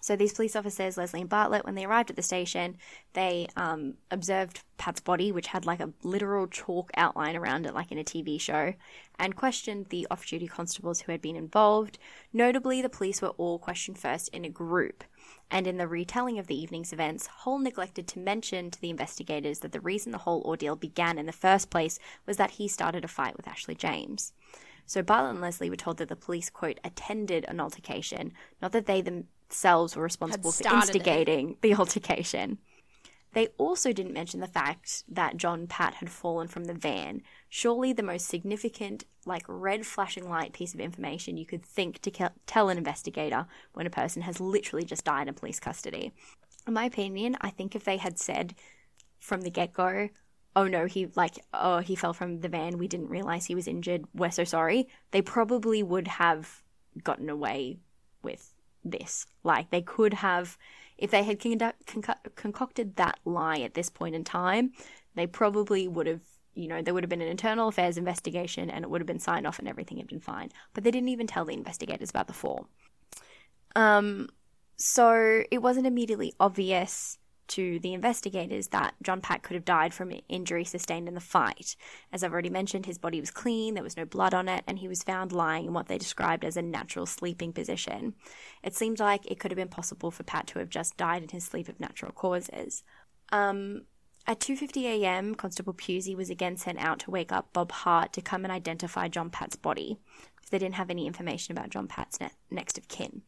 [0.00, 2.76] So these police officers, Leslie and Bartlett, when they arrived at the station,
[3.14, 7.90] they um, observed Pat's body, which had like a literal chalk outline around it, like
[7.90, 8.74] in a TV show,
[9.18, 11.98] and questioned the off-duty constables who had been involved.
[12.32, 15.02] Notably, the police were all questioned first in a group.
[15.50, 19.60] And in the retelling of the evening's events, Hull neglected to mention to the investigators
[19.60, 23.04] that the reason the whole ordeal began in the first place was that he started
[23.04, 24.32] a fight with Ashley James.
[24.84, 28.86] So Bartlett and Leslie were told that the police, quote, attended an altercation, not that
[28.86, 30.96] they themselves were responsible for started it.
[30.96, 32.58] instigating the altercation.
[33.32, 37.22] They also didn't mention the fact that John Pat had fallen from the van.
[37.48, 42.10] Surely the most significant, like red flashing light piece of information you could think to
[42.10, 46.12] ke- tell an investigator when a person has literally just died in police custody.
[46.66, 48.54] In my opinion, I think if they had said
[49.18, 50.10] from the get go,
[50.54, 53.68] oh no, he like, oh, he fell from the van, we didn't realize he was
[53.68, 56.62] injured, we're so sorry, they probably would have
[57.04, 57.78] gotten away
[58.22, 58.52] with
[58.84, 59.26] this.
[59.44, 60.58] Like, they could have,
[60.96, 64.72] if they had conduct, conco- concocted that lie at this point in time,
[65.14, 66.22] they probably would have,
[66.58, 69.20] you know, there would have been an internal affairs investigation and it would have been
[69.20, 70.50] signed off and everything had been fine.
[70.74, 72.66] But they didn't even tell the investigators about the fall.
[73.76, 74.28] Um,
[74.76, 77.18] so it wasn't immediately obvious
[77.48, 81.76] to the investigators that John Pat could have died from injury sustained in the fight.
[82.12, 84.80] As I've already mentioned, his body was clean, there was no blood on it, and
[84.80, 88.14] he was found lying in what they described as a natural sleeping position.
[88.62, 91.28] It seemed like it could have been possible for Pat to have just died in
[91.30, 92.82] his sleep of natural causes.
[93.30, 93.82] Um,
[94.28, 98.20] at 2:50 a.m., Constable Pusey was again sent out to wake up Bob Hart to
[98.20, 99.98] come and identify John Pat's body,
[100.36, 103.22] because they didn't have any information about John Pat's ne- next of kin.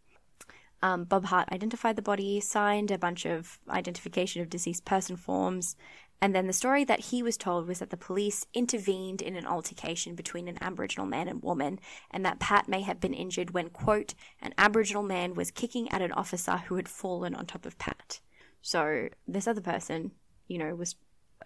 [0.83, 5.75] Um, Bob Hart identified the body, signed a bunch of identification of deceased person forms,
[6.21, 9.47] and then the story that he was told was that the police intervened in an
[9.47, 11.81] altercation between an Aboriginal man and woman,
[12.11, 16.03] and that Pat may have been injured when, quote, an Aboriginal man was kicking at
[16.03, 18.21] an officer who had fallen on top of Pat.
[18.61, 20.11] So this other person,
[20.51, 20.97] you know, was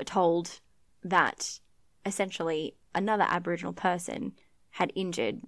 [0.07, 0.61] told
[1.03, 1.61] that
[2.07, 4.33] essentially another Aboriginal person
[4.71, 5.43] had injured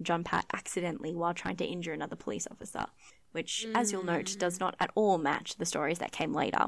[0.00, 2.86] John Pat accidentally while trying to injure another police officer,
[3.32, 6.66] which, as you'll note, does not at all match the stories that came later.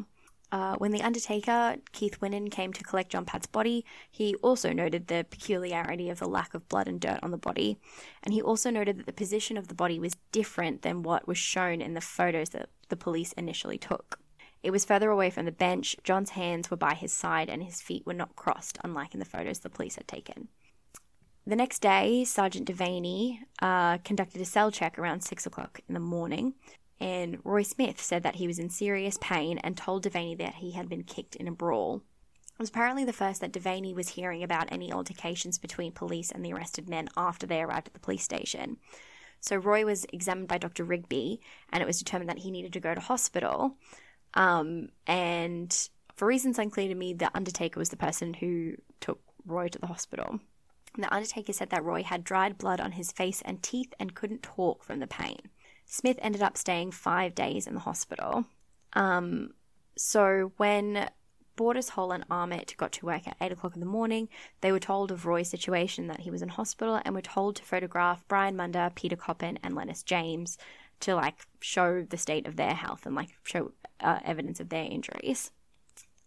[0.50, 5.06] Uh, when the undertaker, Keith Winnan, came to collect John Pat's body, he also noted
[5.06, 7.78] the peculiarity of the lack of blood and dirt on the body.
[8.22, 11.38] And he also noted that the position of the body was different than what was
[11.38, 14.18] shown in the photos that the police initially took.
[14.62, 17.80] It was further away from the bench, John's hands were by his side, and his
[17.80, 20.48] feet were not crossed, unlike in the photos the police had taken.
[21.44, 26.00] The next day, Sergeant Devaney uh, conducted a cell check around six o'clock in the
[26.00, 26.54] morning,
[27.00, 30.70] and Roy Smith said that he was in serious pain and told Devaney that he
[30.70, 32.02] had been kicked in a brawl.
[32.52, 36.44] It was apparently the first that Devaney was hearing about any altercations between police and
[36.44, 38.76] the arrested men after they arrived at the police station.
[39.40, 40.84] So Roy was examined by Dr.
[40.84, 41.40] Rigby,
[41.72, 43.76] and it was determined that he needed to go to hospital.
[44.34, 49.68] Um, and for reasons unclear to me, the undertaker was the person who took Roy
[49.68, 50.40] to the hospital.
[50.96, 54.42] The undertaker said that Roy had dried blood on his face and teeth and couldn't
[54.42, 55.40] talk from the pain.
[55.86, 58.44] Smith ended up staying five days in the hospital.
[58.92, 59.54] Um,
[59.96, 61.08] so when
[61.56, 64.28] Borders, Hall, and Armitt got to work at 8 o'clock in the morning,
[64.60, 67.62] they were told of Roy's situation that he was in hospital and were told to
[67.62, 70.56] photograph Brian Munda, Peter Coppin, and Lennis James
[71.02, 74.84] to like show the state of their health and like show uh, evidence of their
[74.84, 75.50] injuries.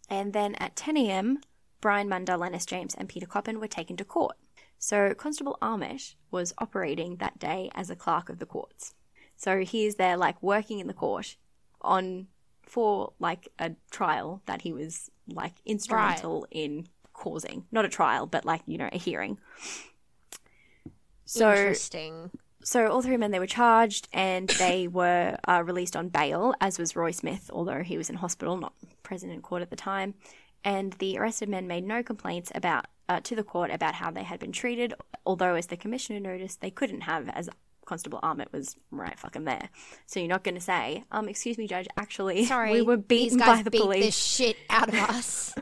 [0.09, 1.39] And then at 10 a.m.,
[1.81, 4.37] Brian Munda, Lennis James, and Peter Coppin were taken to court.
[4.77, 8.93] So Constable Armitt was operating that day as a clerk of the courts.
[9.35, 11.37] So he is there like working in the court
[11.81, 12.27] on
[12.63, 17.65] for like a trial that he was like instrumental in causing.
[17.71, 19.37] Not a trial, but like, you know, a hearing.
[21.25, 22.31] So Interesting.
[22.65, 26.79] So all three men they were charged and they were uh, released on bail, as
[26.79, 30.15] was Roy Smith, although he was in hospital, not present in court at the time.
[30.63, 34.23] And the arrested men made no complaints about uh, to the court about how they
[34.23, 34.95] had been treated,
[35.27, 37.49] although as the commissioner noticed, they couldn't have, as
[37.85, 39.69] Constable Armitt was right fucking there.
[40.07, 43.37] So you're not going to say, um, excuse me, judge, actually, Sorry, we were beaten
[43.37, 44.05] by the beat police.
[44.05, 45.53] the shit out of us.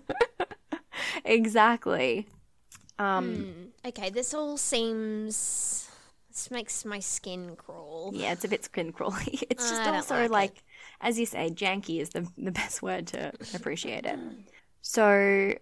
[1.25, 2.27] exactly.
[2.97, 5.82] Um, okay, this all seems.
[6.33, 8.11] This makes my skin crawl.
[8.11, 9.39] Yeah, it's a bit skin crawly.
[9.51, 10.63] It's just I also like like,
[10.99, 14.17] as you say, janky is the the best word to appreciate it.
[14.81, 15.53] So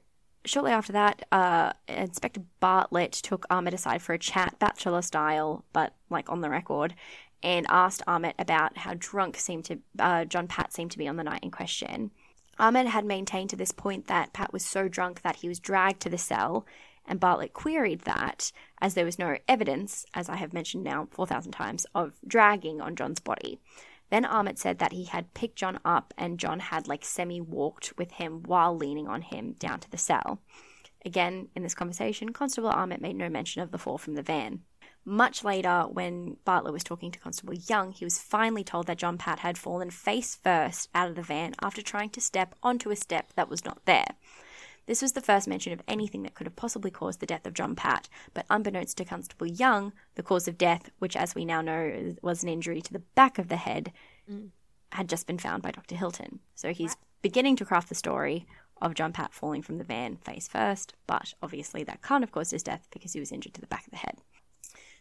[0.45, 5.93] shortly after that, uh, Inspector Bartlett took Armitt aside for a chat, bachelor style, but
[6.09, 6.95] like on the record,
[7.43, 11.17] and asked Armitt about how drunk seemed to uh, John Pat seemed to be on
[11.17, 12.11] the night in question.
[12.57, 15.99] Armitt had maintained to this point that Pat was so drunk that he was dragged
[16.01, 16.65] to the cell,
[17.05, 21.51] and Bartlett queried that, as there was no evidence, as I have mentioned now 4,000
[21.51, 23.59] times, of dragging on John's body.
[24.09, 27.97] Then Armitt said that he had picked John up and John had like semi walked
[27.97, 30.41] with him while leaning on him down to the cell.
[31.05, 34.61] Again, in this conversation, Constable Armitt made no mention of the fall from the van.
[35.03, 39.17] Much later, when Bartlett was talking to Constable Young, he was finally told that John
[39.17, 42.95] Pat had fallen face first out of the van after trying to step onto a
[42.95, 44.15] step that was not there.
[44.87, 47.53] This was the first mention of anything that could have possibly caused the death of
[47.53, 51.61] John Pat, but unbeknownst to Constable Young, the cause of death, which as we now
[51.61, 53.91] know was an injury to the back of the head,
[54.29, 54.49] mm.
[54.91, 55.95] had just been found by Dr.
[55.95, 56.39] Hilton.
[56.55, 58.47] So he's beginning to craft the story
[58.81, 62.51] of John Pat falling from the van face first, but obviously that can't have caused
[62.51, 64.17] his death because he was injured to the back of the head.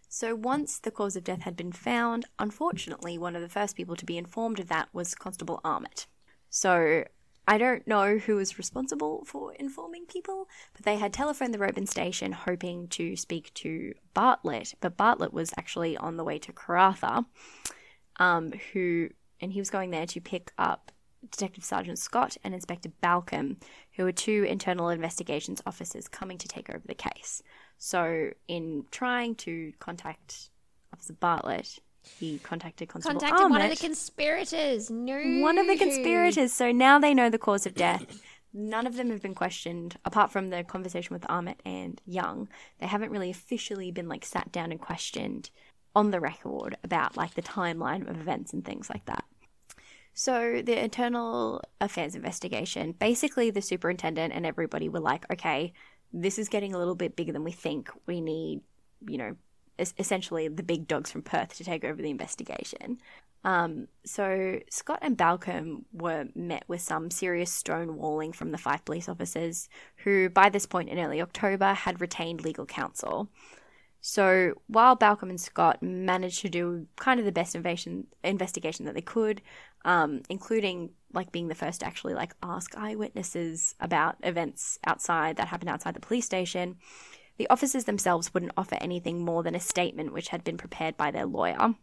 [0.08, 3.96] So once the cause of death had been found, unfortunately, one of the first people
[3.96, 6.06] to be informed of that was Constable Armitt.
[6.50, 7.04] So
[7.50, 11.88] I don't know who was responsible for informing people, but they had telephoned the Roebourne
[11.88, 17.26] station hoping to speak to Bartlett, but Bartlett was actually on the way to Karratha,
[18.20, 19.08] um, who
[19.40, 20.92] and he was going there to pick up
[21.28, 23.56] Detective Sergeant Scott and Inspector Balcombe,
[23.96, 27.42] who were two internal investigations officers coming to take over the case.
[27.78, 30.50] So, in trying to contact
[30.92, 34.90] Officer Bartlett, he contacted Constable Contacted one of the conspirators.
[34.90, 35.40] No.
[35.40, 36.52] one of the conspirators.
[36.52, 38.22] So now they know the cause of death.
[38.52, 42.48] None of them have been questioned, apart from the conversation with Armitt and Young.
[42.78, 45.50] They haven't really officially been like sat down and questioned
[45.94, 49.24] on the record about like the timeline of events and things like that.
[50.14, 55.72] So the internal affairs investigation, basically the superintendent and everybody were like, okay,
[56.12, 57.90] this is getting a little bit bigger than we think.
[58.06, 58.62] We need,
[59.06, 59.36] you know,
[59.78, 62.98] essentially the big dogs from Perth to take over the investigation.
[63.42, 69.08] Um, so Scott and Balcombe were met with some serious stonewalling from the five police
[69.08, 69.68] officers,
[70.04, 73.30] who by this point in early October had retained legal counsel.
[74.02, 77.56] So while Balcombe and Scott managed to do kind of the best
[78.24, 79.42] investigation that they could,
[79.84, 85.48] um, including like being the first to actually like ask eyewitnesses about events outside that
[85.48, 86.76] happened outside the police station,
[87.40, 91.10] the officers themselves wouldn't offer anything more than a statement which had been prepared by
[91.10, 91.74] their lawyer.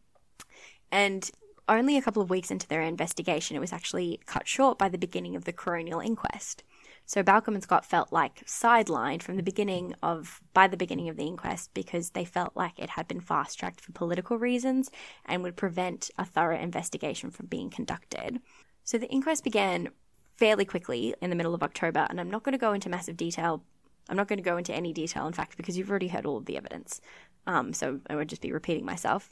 [0.92, 1.32] And
[1.68, 5.00] only a couple of weeks into their investigation, it was actually cut short by the
[5.00, 6.62] beginning of the coronial inquest.
[7.08, 11.18] So Balcombe and Scott felt like sidelined from the beginning of by the beginning of
[11.18, 14.92] the inquest because they felt like it had been fast tracked for political reasons
[15.26, 18.42] and would prevent a thorough investigation from being conducted.
[18.84, 19.90] So the inquest began
[20.36, 23.18] fairly quickly in the middle of October, and I'm not going to go into massive
[23.18, 23.64] detail.
[24.10, 26.38] I'm not going to go into any detail, in fact, because you've already heard all
[26.38, 27.02] of the evidence.
[27.46, 29.30] Um, so I would just be repeating myself.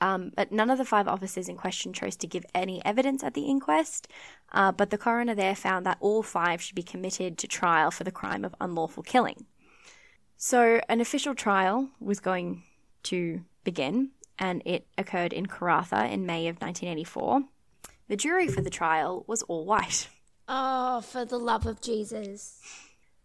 [0.00, 3.34] Um, but none of the five officers in question chose to give any evidence at
[3.34, 4.08] the inquest.
[4.50, 8.02] Uh, but the coroner there found that all five should be committed to trial for
[8.02, 9.46] the crime of unlawful killing.
[10.36, 12.64] So an official trial was going
[13.04, 17.42] to begin, and it occurred in Karratha in May of 1984.
[18.08, 20.08] The jury for the trial was all white.
[20.48, 22.60] Oh, for the love of Jesus.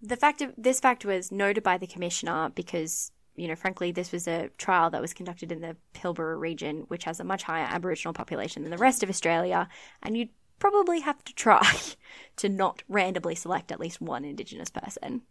[0.02, 4.12] The fact of this fact was noted by the commissioner because you know, frankly, this
[4.12, 7.68] was a trial that was conducted in the Pilbara region, which has a much higher
[7.70, 9.70] Aboriginal population than the rest of Australia,
[10.02, 10.30] and you'd
[10.60, 11.80] probably have to try
[12.38, 15.22] to not randomly select at least one Indigenous person.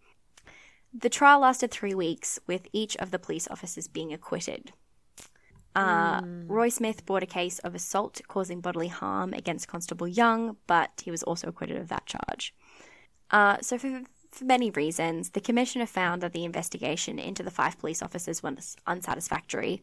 [0.95, 4.73] The trial lasted three weeks, with each of the police officers being acquitted.
[5.75, 11.03] Uh, Roy Smith brought a case of assault causing bodily harm against Constable Young, but
[11.05, 12.55] he was also acquitted of that charge.
[13.31, 14.03] Uh, so, for
[14.37, 18.77] for many reasons, the Commissioner found that the investigation into the five police officers was
[18.87, 19.83] unsatisfactory.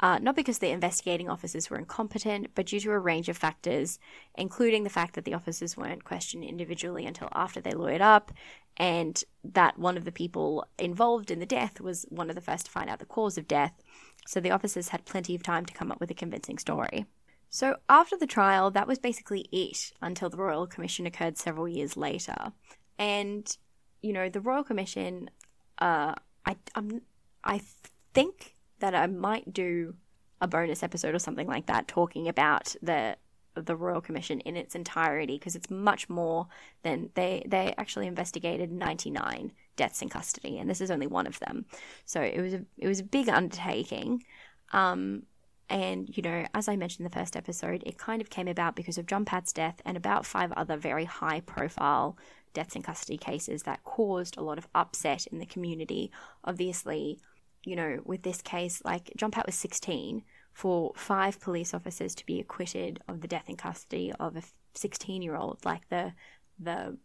[0.00, 3.98] Uh, not because the investigating officers were incompetent, but due to a range of factors,
[4.36, 8.30] including the fact that the officers weren't questioned individually until after they lawyered up,
[8.76, 12.66] and that one of the people involved in the death was one of the first
[12.66, 13.82] to find out the cause of death,
[14.24, 17.06] so the officers had plenty of time to come up with a convincing story.
[17.50, 21.96] So, after the trial, that was basically it until the Royal Commission occurred several years
[21.96, 22.52] later.
[22.98, 23.56] And
[24.02, 25.30] you know, the Royal Commission,
[25.78, 26.14] uh,
[26.46, 27.02] I, I'm,
[27.44, 27.60] I
[28.14, 29.94] think that I might do
[30.40, 33.16] a bonus episode or something like that talking about the
[33.54, 36.46] the Royal Commission in its entirety because it's much more
[36.82, 41.38] than they they actually investigated 99 deaths in custody and this is only one of
[41.40, 41.66] them.
[42.04, 44.22] So it was a it was a big undertaking.
[44.72, 45.24] Um,
[45.70, 48.76] and you know, as I mentioned in the first episode, it kind of came about
[48.76, 52.16] because of John Pat's death and about five other very high profile
[52.58, 56.10] deaths in custody cases that caused a lot of upset in the community.
[56.44, 57.20] Obviously,
[57.64, 62.26] you know, with this case, like John Pat was 16, for five police officers to
[62.26, 64.42] be acquitted of the death in custody of a
[64.74, 66.12] 16 year old, like the,
[66.58, 66.96] the,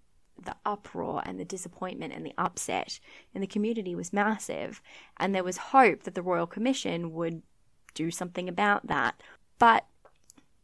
[0.43, 2.99] the uproar and the disappointment and the upset
[3.35, 4.81] in the community was massive.
[5.17, 7.43] And there was hope that the Royal Commission would
[7.93, 9.21] do something about that.
[9.59, 9.85] But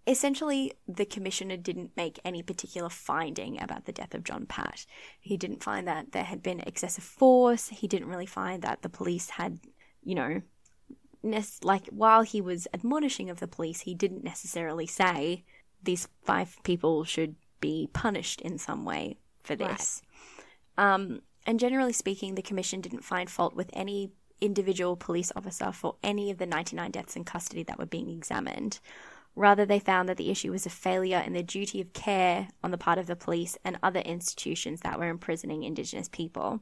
[0.09, 4.85] essentially, the commissioner didn't make any particular finding about the death of John Pat.
[5.19, 7.69] He didn't find that there had been excessive force.
[7.69, 9.59] He didn't really find that the police had,
[10.03, 10.41] you know,
[11.63, 15.43] like while he was admonishing of the police, he didn't necessarily say
[15.83, 20.01] these five people should be punished in some way for this.
[20.77, 20.93] Right.
[20.93, 25.95] Um, and generally speaking, the commission didn't find fault with any individual police officer for
[26.03, 28.79] any of the 99 deaths in custody that were being examined.
[29.35, 32.71] Rather, they found that the issue was a failure in the duty of care on
[32.71, 36.61] the part of the police and other institutions that were imprisoning Indigenous people.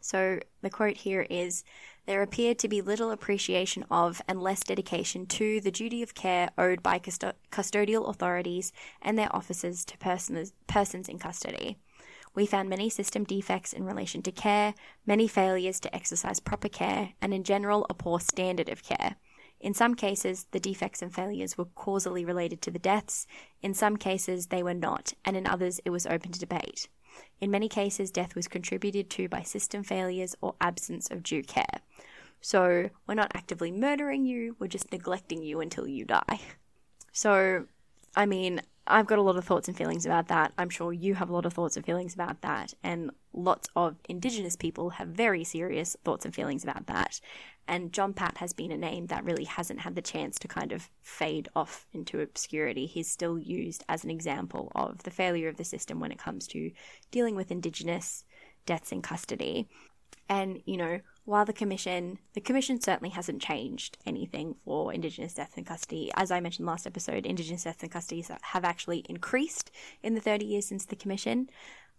[0.00, 1.64] So the quote here is
[2.06, 6.50] There appeared to be little appreciation of and less dedication to the duty of care
[6.56, 11.78] owed by custo- custodial authorities and their officers to persons, persons in custody.
[12.34, 14.74] We found many system defects in relation to care,
[15.06, 19.16] many failures to exercise proper care, and in general, a poor standard of care.
[19.60, 23.26] In some cases, the defects and failures were causally related to the deaths.
[23.62, 26.88] In some cases, they were not, and in others, it was open to debate.
[27.40, 31.80] In many cases, death was contributed to by system failures or absence of due care.
[32.40, 36.40] So, we're not actively murdering you, we're just neglecting you until you die.
[37.10, 37.64] So,
[38.14, 40.52] I mean, I've got a lot of thoughts and feelings about that.
[40.56, 42.74] I'm sure you have a lot of thoughts and feelings about that.
[42.82, 47.20] And lots of Indigenous people have very serious thoughts and feelings about that.
[47.68, 50.72] And John Pat has been a name that really hasn't had the chance to kind
[50.72, 52.86] of fade off into obscurity.
[52.86, 56.46] He's still used as an example of the failure of the system when it comes
[56.48, 56.70] to
[57.10, 58.24] dealing with Indigenous
[58.64, 59.68] deaths in custody.
[60.30, 65.58] And, you know, while the commission, the commission certainly hasn't changed anything for Indigenous deaths
[65.58, 66.10] in custody.
[66.16, 69.70] As I mentioned last episode, Indigenous deaths in custody have actually increased
[70.02, 71.50] in the 30 years since the commission.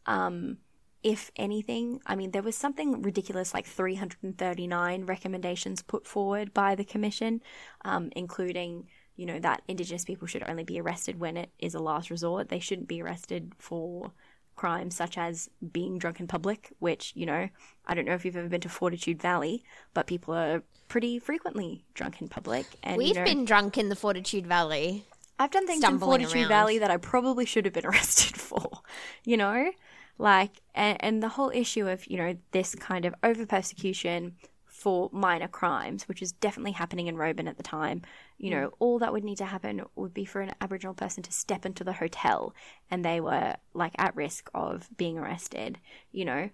[0.08, 0.58] Um,
[1.04, 6.84] if anything, I mean, there was something ridiculous like 339 recommendations put forward by the
[6.84, 7.44] commission,
[7.86, 11.80] um, including, you know, that Indigenous people should only be arrested when it is a
[11.80, 12.50] last resort.
[12.50, 14.12] They shouldn't be arrested for
[14.60, 17.48] crimes such as being drunk in public, which, you know,
[17.88, 21.86] I don't know if you've ever been to Fortitude Valley, but people are pretty frequently
[21.94, 22.66] drunk in public.
[22.84, 25.06] And We've you know, been drunk in the Fortitude Valley.
[25.40, 26.50] I've done things in Fortitude around.
[26.50, 28.82] Valley that I probably should have been arrested for,
[29.24, 29.72] you know?
[30.18, 34.36] Like, and, and the whole issue of, you know, this kind of over persecution
[34.80, 38.02] for minor crimes, which is definitely happening in Roebourne at the time,
[38.38, 38.74] you know, mm.
[38.80, 41.84] all that would need to happen would be for an Aboriginal person to step into
[41.84, 42.54] the hotel
[42.90, 45.80] and they were like at risk of being arrested,
[46.12, 46.50] you know.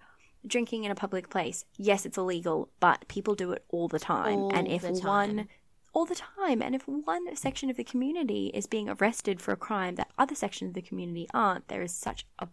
[0.46, 4.38] Drinking in a public place, yes, it's illegal, but people do it all the time.
[4.38, 5.48] All and if the one
[5.96, 6.60] all the time.
[6.60, 10.34] And if one section of the community is being arrested for a crime that other
[10.34, 12.46] sections of the community aren't, there is such a,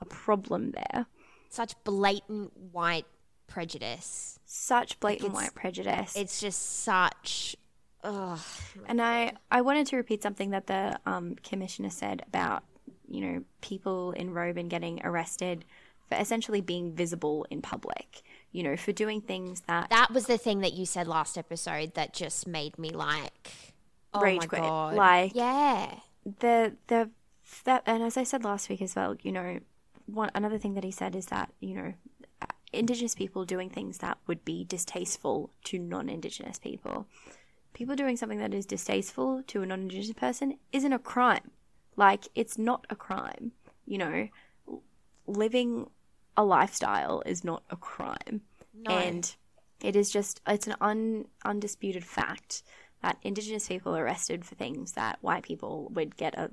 [0.00, 1.06] a problem there.
[1.48, 3.06] Such blatant white
[3.50, 4.38] prejudice.
[4.46, 6.14] Such blatant it's- white prejudice.
[6.16, 7.56] It's just such.
[8.02, 8.38] Ugh.
[8.86, 12.62] and I, I wanted to repeat something that the um, commissioner said about,
[13.06, 15.66] you know, people in Roebourne getting arrested
[16.08, 18.22] for essentially being visible in public,
[18.52, 21.92] you know, for doing things that That was the thing that you said last episode
[21.94, 23.50] that just made me like.
[24.14, 24.62] Oh Rage my quit.
[24.62, 24.94] god!
[24.96, 25.94] Like- yeah,
[26.24, 27.10] the the
[27.64, 29.58] that and as I said last week as well, you know,
[30.06, 31.92] one another thing that he said is that you know,
[32.72, 37.06] indigenous people doing things that would be distasteful to non-indigenous people,
[37.72, 41.50] people doing something that is distasteful to a non-indigenous person isn't a crime.
[41.96, 43.52] Like it's not a crime.
[43.86, 44.28] You know,
[45.26, 45.90] living
[46.36, 48.42] a lifestyle is not a crime,
[48.86, 49.34] and
[49.82, 52.62] it is just it's an un, undisputed fact
[53.02, 56.50] that indigenous people are arrested for things that white people would get a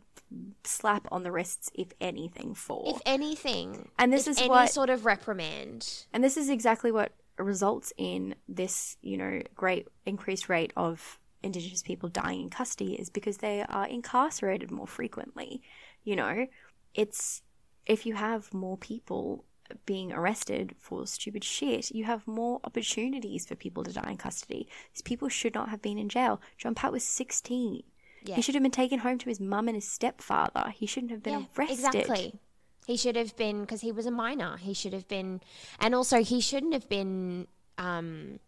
[0.63, 2.83] slap on the wrists if anything for.
[2.95, 6.05] If anything, And this is any what- sort of reprimand.
[6.13, 11.83] and this is exactly what results in this you know great increased rate of indigenous
[11.83, 15.61] people dying in custody is because they are incarcerated more frequently
[16.03, 16.47] you know.
[16.95, 17.43] It's
[17.85, 19.45] if you have more people
[19.85, 24.67] being arrested for stupid shit, you have more opportunities for people to die in custody.
[24.93, 26.41] These people should not have been in jail.
[26.57, 27.83] John Pat was 16.
[28.23, 28.35] Yeah.
[28.35, 30.73] He should have been taken home to his mum and his stepfather.
[30.75, 31.95] He shouldn't have been Yeah, arrested.
[31.95, 32.39] Exactly.
[32.85, 34.57] He should have been because he was a minor.
[34.57, 35.41] He should have been,
[35.79, 37.47] and also he shouldn't have been
[37.77, 38.39] um,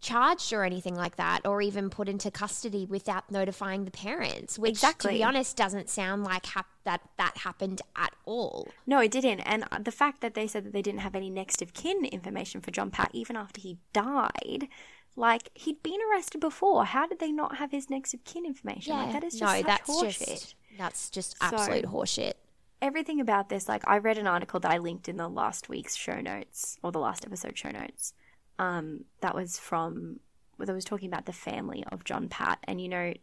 [0.00, 4.58] charged or anything like that, or even put into custody without notifying the parents.
[4.58, 5.14] Which, to Exactly.
[5.14, 8.68] be honest, doesn't sound like hap- that that happened at all.
[8.86, 9.40] No, it didn't.
[9.40, 12.04] And uh, the fact that they said that they didn't have any next of kin
[12.04, 14.68] information for John Pat even after he died,
[15.16, 16.84] like he'd been arrested before.
[16.84, 18.92] How did they not have his next of kin information?
[18.94, 20.26] Like that is just no, that's horseshit.
[20.28, 22.34] just that's just So- absolute horseshit.
[22.80, 25.96] everything about this, like I read an article that I linked in the last week's
[25.96, 28.12] show notes or the last episode show notes.
[28.58, 30.20] Um, that was from
[30.58, 33.14] that was talking about the family of John Pat, and you know,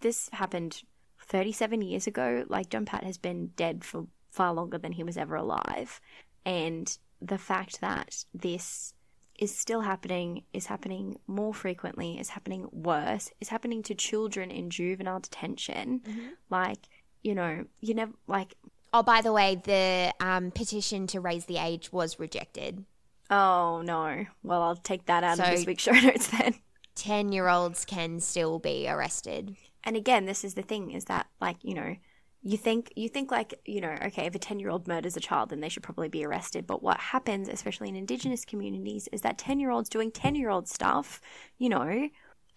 [0.00, 0.82] this happened
[1.20, 2.44] 37 years ago.
[2.48, 6.00] Like John Pat has been dead for far longer than he was ever alive,
[6.44, 8.92] and the fact that this
[9.38, 14.70] is still happening, is happening more frequently, is happening worse, is happening to children in
[14.70, 16.00] juvenile detention.
[16.48, 16.88] Like,
[17.22, 18.56] you know, you never like
[18.92, 22.84] Oh, by the way, the um, petition to raise the age was rejected.
[23.30, 24.26] Oh no.
[24.42, 26.54] Well, I'll take that out of this week's show notes then.
[26.94, 29.56] 10 year olds can still be arrested.
[29.84, 31.96] And again, this is the thing is that like, you know,
[32.42, 35.60] you think you think like, you know, okay, if a 10-year-old murders a child, then
[35.60, 36.64] they should probably be arrested.
[36.64, 41.20] But what happens, especially in indigenous communities, is that 10-year-olds doing 10-year-old stuff,
[41.58, 42.08] you know,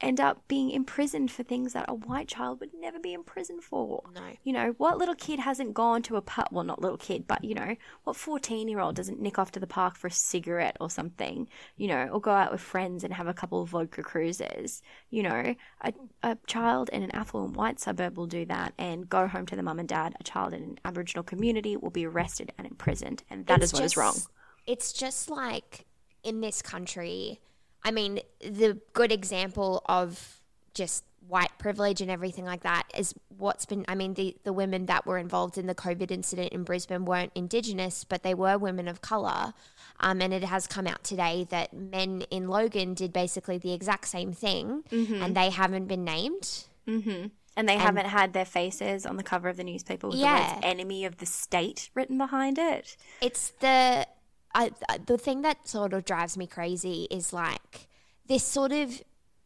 [0.01, 4.03] end up being imprisoned for things that a white child would never be imprisoned for.
[4.15, 4.21] No.
[4.43, 6.47] You know, what little kid hasn't gone to a pub?
[6.51, 7.75] Well, not little kid, but you know,
[8.05, 11.47] what 14 year old doesn't nick off to the park for a cigarette or something,
[11.75, 14.81] you know, or go out with friends and have a couple of vodka cruises?
[15.09, 15.93] You know, a,
[16.23, 19.63] a child in an affluent white suburb will do that and go home to the
[19.63, 20.15] mum and dad.
[20.19, 23.23] A child in an Aboriginal community will be arrested and imprisoned.
[23.29, 24.13] And that is It's what is wrong.
[24.13, 24.29] just-
[24.65, 25.85] It's just like
[26.23, 27.39] in this country,
[27.83, 30.39] I mean, the good example of
[30.73, 34.87] just white privilege and everything like that is what's been I mean the the women
[34.87, 38.87] that were involved in the COVID incident in Brisbane weren't indigenous but they were women
[38.87, 39.53] of color
[39.99, 44.07] um, and it has come out today that men in Logan did basically the exact
[44.07, 45.21] same thing Mm-hmm.
[45.21, 49.57] and they haven't been named And they haven't had their faces on the cover of
[49.57, 50.53] the newspaper with the Yeah.
[50.55, 52.97] words enemy of the state written behind it.
[53.21, 54.07] it's the
[54.53, 54.71] I,
[55.05, 57.87] the thing that sort of drives me crazy is like
[58.27, 59.01] this sort of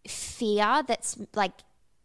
[0.08, 1.54] fear that's like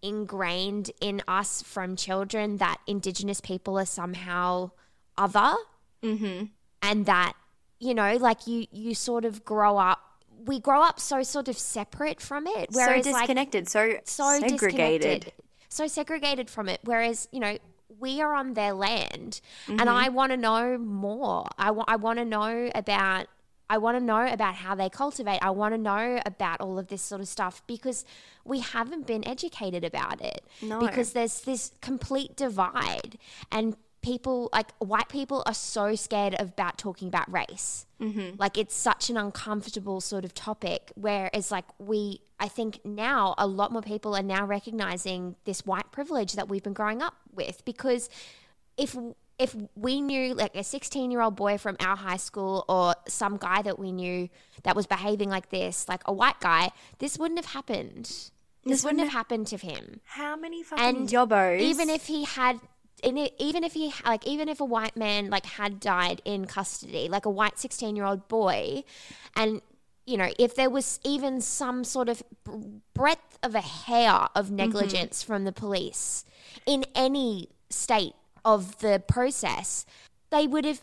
[0.03, 4.71] ingrained in us from children that Indigenous people are somehow
[5.17, 5.55] other,
[6.03, 6.47] mm-hmm.
[6.83, 7.35] and that
[7.81, 10.01] you know, like you you sort of grow up.
[10.45, 14.39] We grow up so sort of separate from it, whereas so like disconnected, so, so
[14.39, 15.33] segregated.
[15.69, 16.81] so segregated from it.
[16.85, 17.59] Whereas, you know,
[18.01, 19.81] we are on their land, Mm-hmm.
[19.81, 21.49] and I want to know more.
[21.59, 23.27] I want I want to know about.
[23.71, 25.41] I want to know about how they cultivate.
[25.43, 28.07] I want to know about all of this sort of stuff because
[28.43, 30.43] we haven't been educated about it.
[30.63, 30.81] No.
[30.81, 33.19] Because there's this complete divide,
[33.53, 37.85] and people like white people are so scared about talking about race.
[38.01, 38.37] Mm-hmm.
[38.39, 40.91] Like it's such an uncomfortable sort of topic.
[40.95, 45.91] Whereas like we, I think now a lot more people are now recognizing this white
[45.91, 48.09] privilege that we've been growing up with because
[48.77, 48.97] if
[49.39, 53.37] if we knew like a 16 year old boy from our high school or some
[53.37, 54.29] guy that we knew
[54.65, 58.33] that was behaving like this like a white guy this wouldn't have happened this,
[58.65, 61.61] This wouldn't have happened to him How many fucking and yobbos?
[61.61, 62.61] even if he had
[63.03, 67.09] it, even if he like even if a white man like had died in custody
[67.09, 68.83] like a white 16 year old boy
[69.37, 69.63] and
[70.09, 72.23] you know if there was even some sort of
[72.95, 74.57] breadth of a hair of mm-hmm.
[74.57, 76.25] negligence from the police
[76.67, 79.85] in any state of the process
[80.31, 80.83] they would have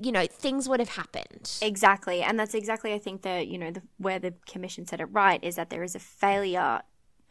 [0.00, 3.70] you know things would have happened Exactly, and that's exactly I think the you know
[3.70, 6.80] the, where the commission said it right is that there is a failure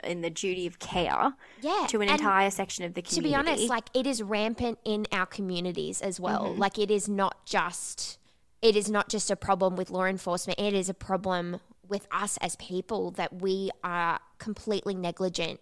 [0.04, 3.16] in the duty of care Yeah, to an entire section of the community.
[3.16, 6.50] to be honest, like it is rampant in our communities as well.
[6.50, 6.60] Mm-hmm.
[6.60, 8.20] Like it is not just
[8.68, 10.60] it is not just a problem with law enforcement.
[10.60, 15.60] It is a problem with us as people that we are completely negligent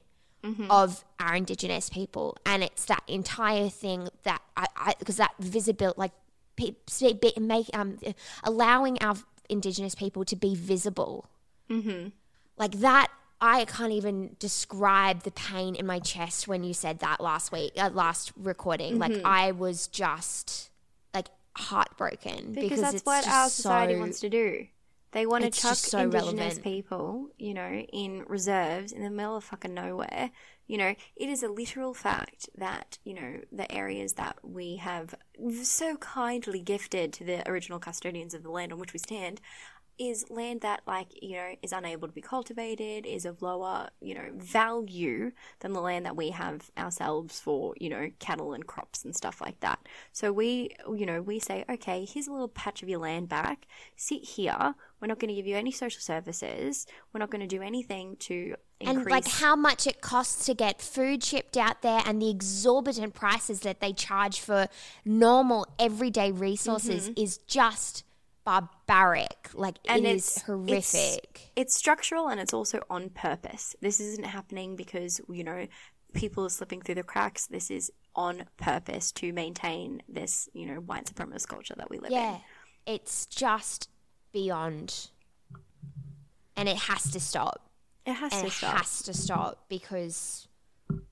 [0.70, 6.12] of our indigenous people, and it's that entire thing that I because that visibility, like
[6.58, 6.76] pe-
[7.24, 7.98] be- make um
[8.44, 9.16] allowing our
[9.50, 11.30] indigenous people to be visible
[12.58, 13.08] like that
[13.42, 17.72] i can't even describe the pain in my chest when you said that last week
[17.78, 19.26] uh, last recording like Mm-hmm.
[19.42, 20.73] i was just like
[21.56, 24.68] heartbroken because, because, that's what our society so- wants to do.
[25.14, 26.64] They want to chuck so indigenous relevant.
[26.64, 30.32] people, you know, in reserves in the middle of fucking nowhere.
[30.66, 35.14] You know, it is a literal fact that, you know, the areas that we have
[35.62, 39.40] so kindly gifted to the original custodians of the land on which we stand
[40.00, 44.14] is land that like you know is unable to be cultivated is of lower you
[44.16, 49.04] know value than the land that we have ourselves for you know cattle and crops
[49.06, 49.80] and stuff like that.
[50.12, 53.68] So we you know we say okay here's a little patch of your land back.
[53.96, 54.76] Sit here.
[55.00, 56.88] We're not going to give you any social services.
[57.12, 60.54] We're not going to do anything to increase and like how much it costs to
[60.54, 64.68] get food shipped out there and the exorbitant prices that they charge for
[65.04, 67.22] normal everyday resources Mm-hmm.
[67.22, 68.04] is just
[68.46, 73.76] barbaric like and it is horrific It's, it's structural and it's also on purpose.
[73.82, 75.68] This isn't happening because, you know,
[76.14, 77.48] people are slipping through the cracks.
[77.48, 82.12] This is on purpose to maintain this, you know, white supremacist culture that we live
[82.12, 82.42] Yeah, in.
[82.86, 83.90] it's just
[84.32, 85.10] beyond,
[86.56, 87.70] and it has to stop.
[88.06, 88.78] It has And to it stop.
[88.78, 90.48] has to stop because
[90.92, 91.04] it's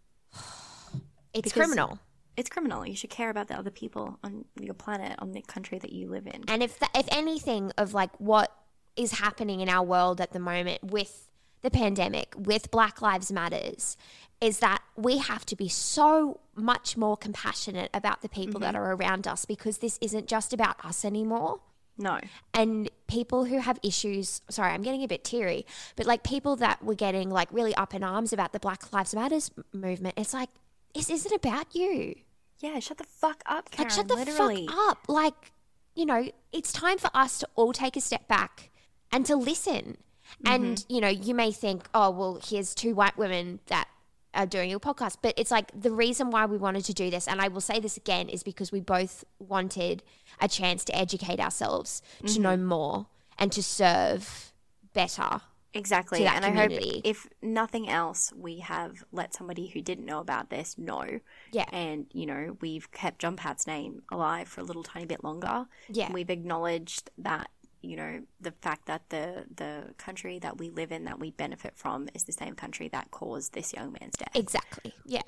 [1.33, 1.99] Because- criminal.
[2.37, 2.85] It's criminal.
[2.85, 6.09] You should care about the other people on your planet, on the country that you
[6.09, 6.43] live in.
[6.47, 8.55] And if th- if anything of like what
[8.95, 11.29] is happening in our world at the moment with
[11.61, 13.97] the pandemic, with Black Lives Matters,
[14.39, 18.83] is that we have to be so much more compassionate about the people that mm-hmm.
[18.83, 21.59] are around us because this isn't just about us anymore.
[21.97, 22.19] No.
[22.55, 26.83] and people who have issues sorry i'm getting a bit teary but like people that
[26.83, 30.49] were getting like really up in arms about the black lives matters movement it's like
[30.93, 32.15] this isn't about you
[32.59, 33.87] Yeah, shut the fuck up, Karen.
[33.89, 34.67] like shut the literally.
[34.67, 35.51] fuck up like
[35.95, 38.69] you know it's time for us to all take a step back
[39.11, 39.97] and to listen
[40.45, 40.93] and Mm-hmm.
[40.93, 43.87] you know you may think oh well here's two white women that
[44.33, 47.27] are doing your podcast but it's like the reason why we wanted to do this
[47.27, 50.01] and i will say this again is because we both wanted
[50.39, 52.65] a chance to educate ourselves to know Mm-hmm.
[52.65, 54.53] more and to serve
[54.93, 55.41] better
[55.73, 56.25] Exactly.
[56.25, 60.77] and I hope if nothing else, we have let somebody who didn't know about this
[60.77, 61.19] know.
[61.51, 61.65] Yeah.
[61.71, 65.65] And, you know, we've kept John Pat's name alive for a little tiny bit longer.
[65.89, 66.11] Yeah.
[66.11, 67.49] We've acknowledged that,
[67.81, 71.73] you know, the fact that the, the country that we live in that we benefit
[71.75, 74.31] from is the same country that caused this young man's death.
[74.35, 75.21] exactly yeah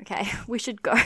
[0.00, 0.28] Okay.
[0.46, 0.94] We should go.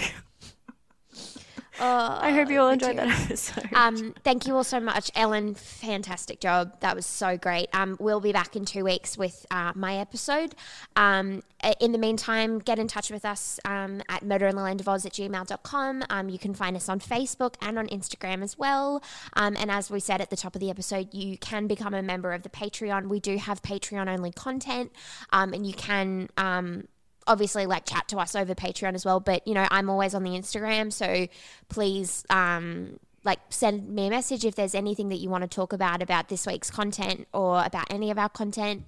[1.85, 3.69] I hope you all enjoyed that episode.
[3.73, 5.55] Um, thank you all so much, Ellen.
[5.55, 6.79] Fantastic job.
[6.81, 7.69] That was so great.
[7.73, 10.55] Um, we'll be back in two weeks with uh, my episode.
[10.97, 16.05] Um, uh, in the meantime, get in touch with us um, at murderinthelandofoz at gmail.com.
[16.11, 19.03] Um, you can find us on Facebook and on Instagram as well.
[19.35, 22.03] Um, and as we said at the top of the episode, you can become a
[22.03, 23.09] member of the Patreon.
[23.09, 24.93] We do have Patreon only content,
[25.33, 26.29] um, and you can.
[26.37, 26.89] Um,
[27.31, 29.21] obviously like chat to us over Patreon as well.
[29.21, 31.29] But you know, I'm always on the Instagram, so
[31.69, 35.73] please um like send me a message if there's anything that you want to talk
[35.73, 38.85] about about this week's content or about any of our content.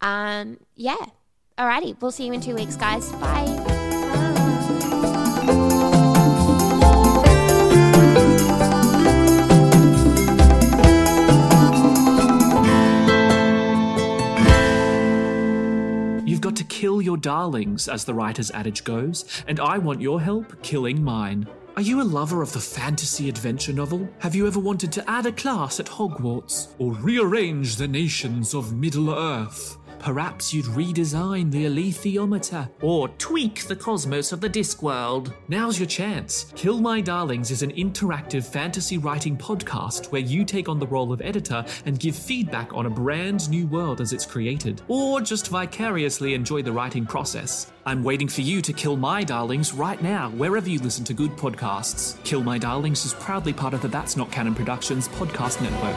[0.00, 1.06] Um yeah.
[1.58, 3.10] Alrighty, we'll see you in two weeks, guys.
[3.12, 3.75] Bye.
[16.46, 20.62] Got to kill your darlings, as the writer's adage goes, and I want your help
[20.62, 21.48] killing mine.
[21.74, 24.08] Are you a lover of the fantasy adventure novel?
[24.20, 26.68] Have you ever wanted to add a class at Hogwarts?
[26.78, 29.76] Or rearrange the nations of Middle Earth?
[29.98, 35.32] Perhaps you'd redesign the alethiometer or tweak the cosmos of the Discworld.
[35.48, 36.52] Now's your chance.
[36.54, 41.12] Kill My Darlings is an interactive fantasy writing podcast where you take on the role
[41.12, 45.48] of editor and give feedback on a brand new world as it's created, or just
[45.48, 47.72] vicariously enjoy the writing process.
[47.84, 51.32] I'm waiting for you to kill my darlings right now, wherever you listen to good
[51.32, 52.22] podcasts.
[52.24, 55.96] Kill My Darlings is proudly part of the That's Not Canon Productions podcast network.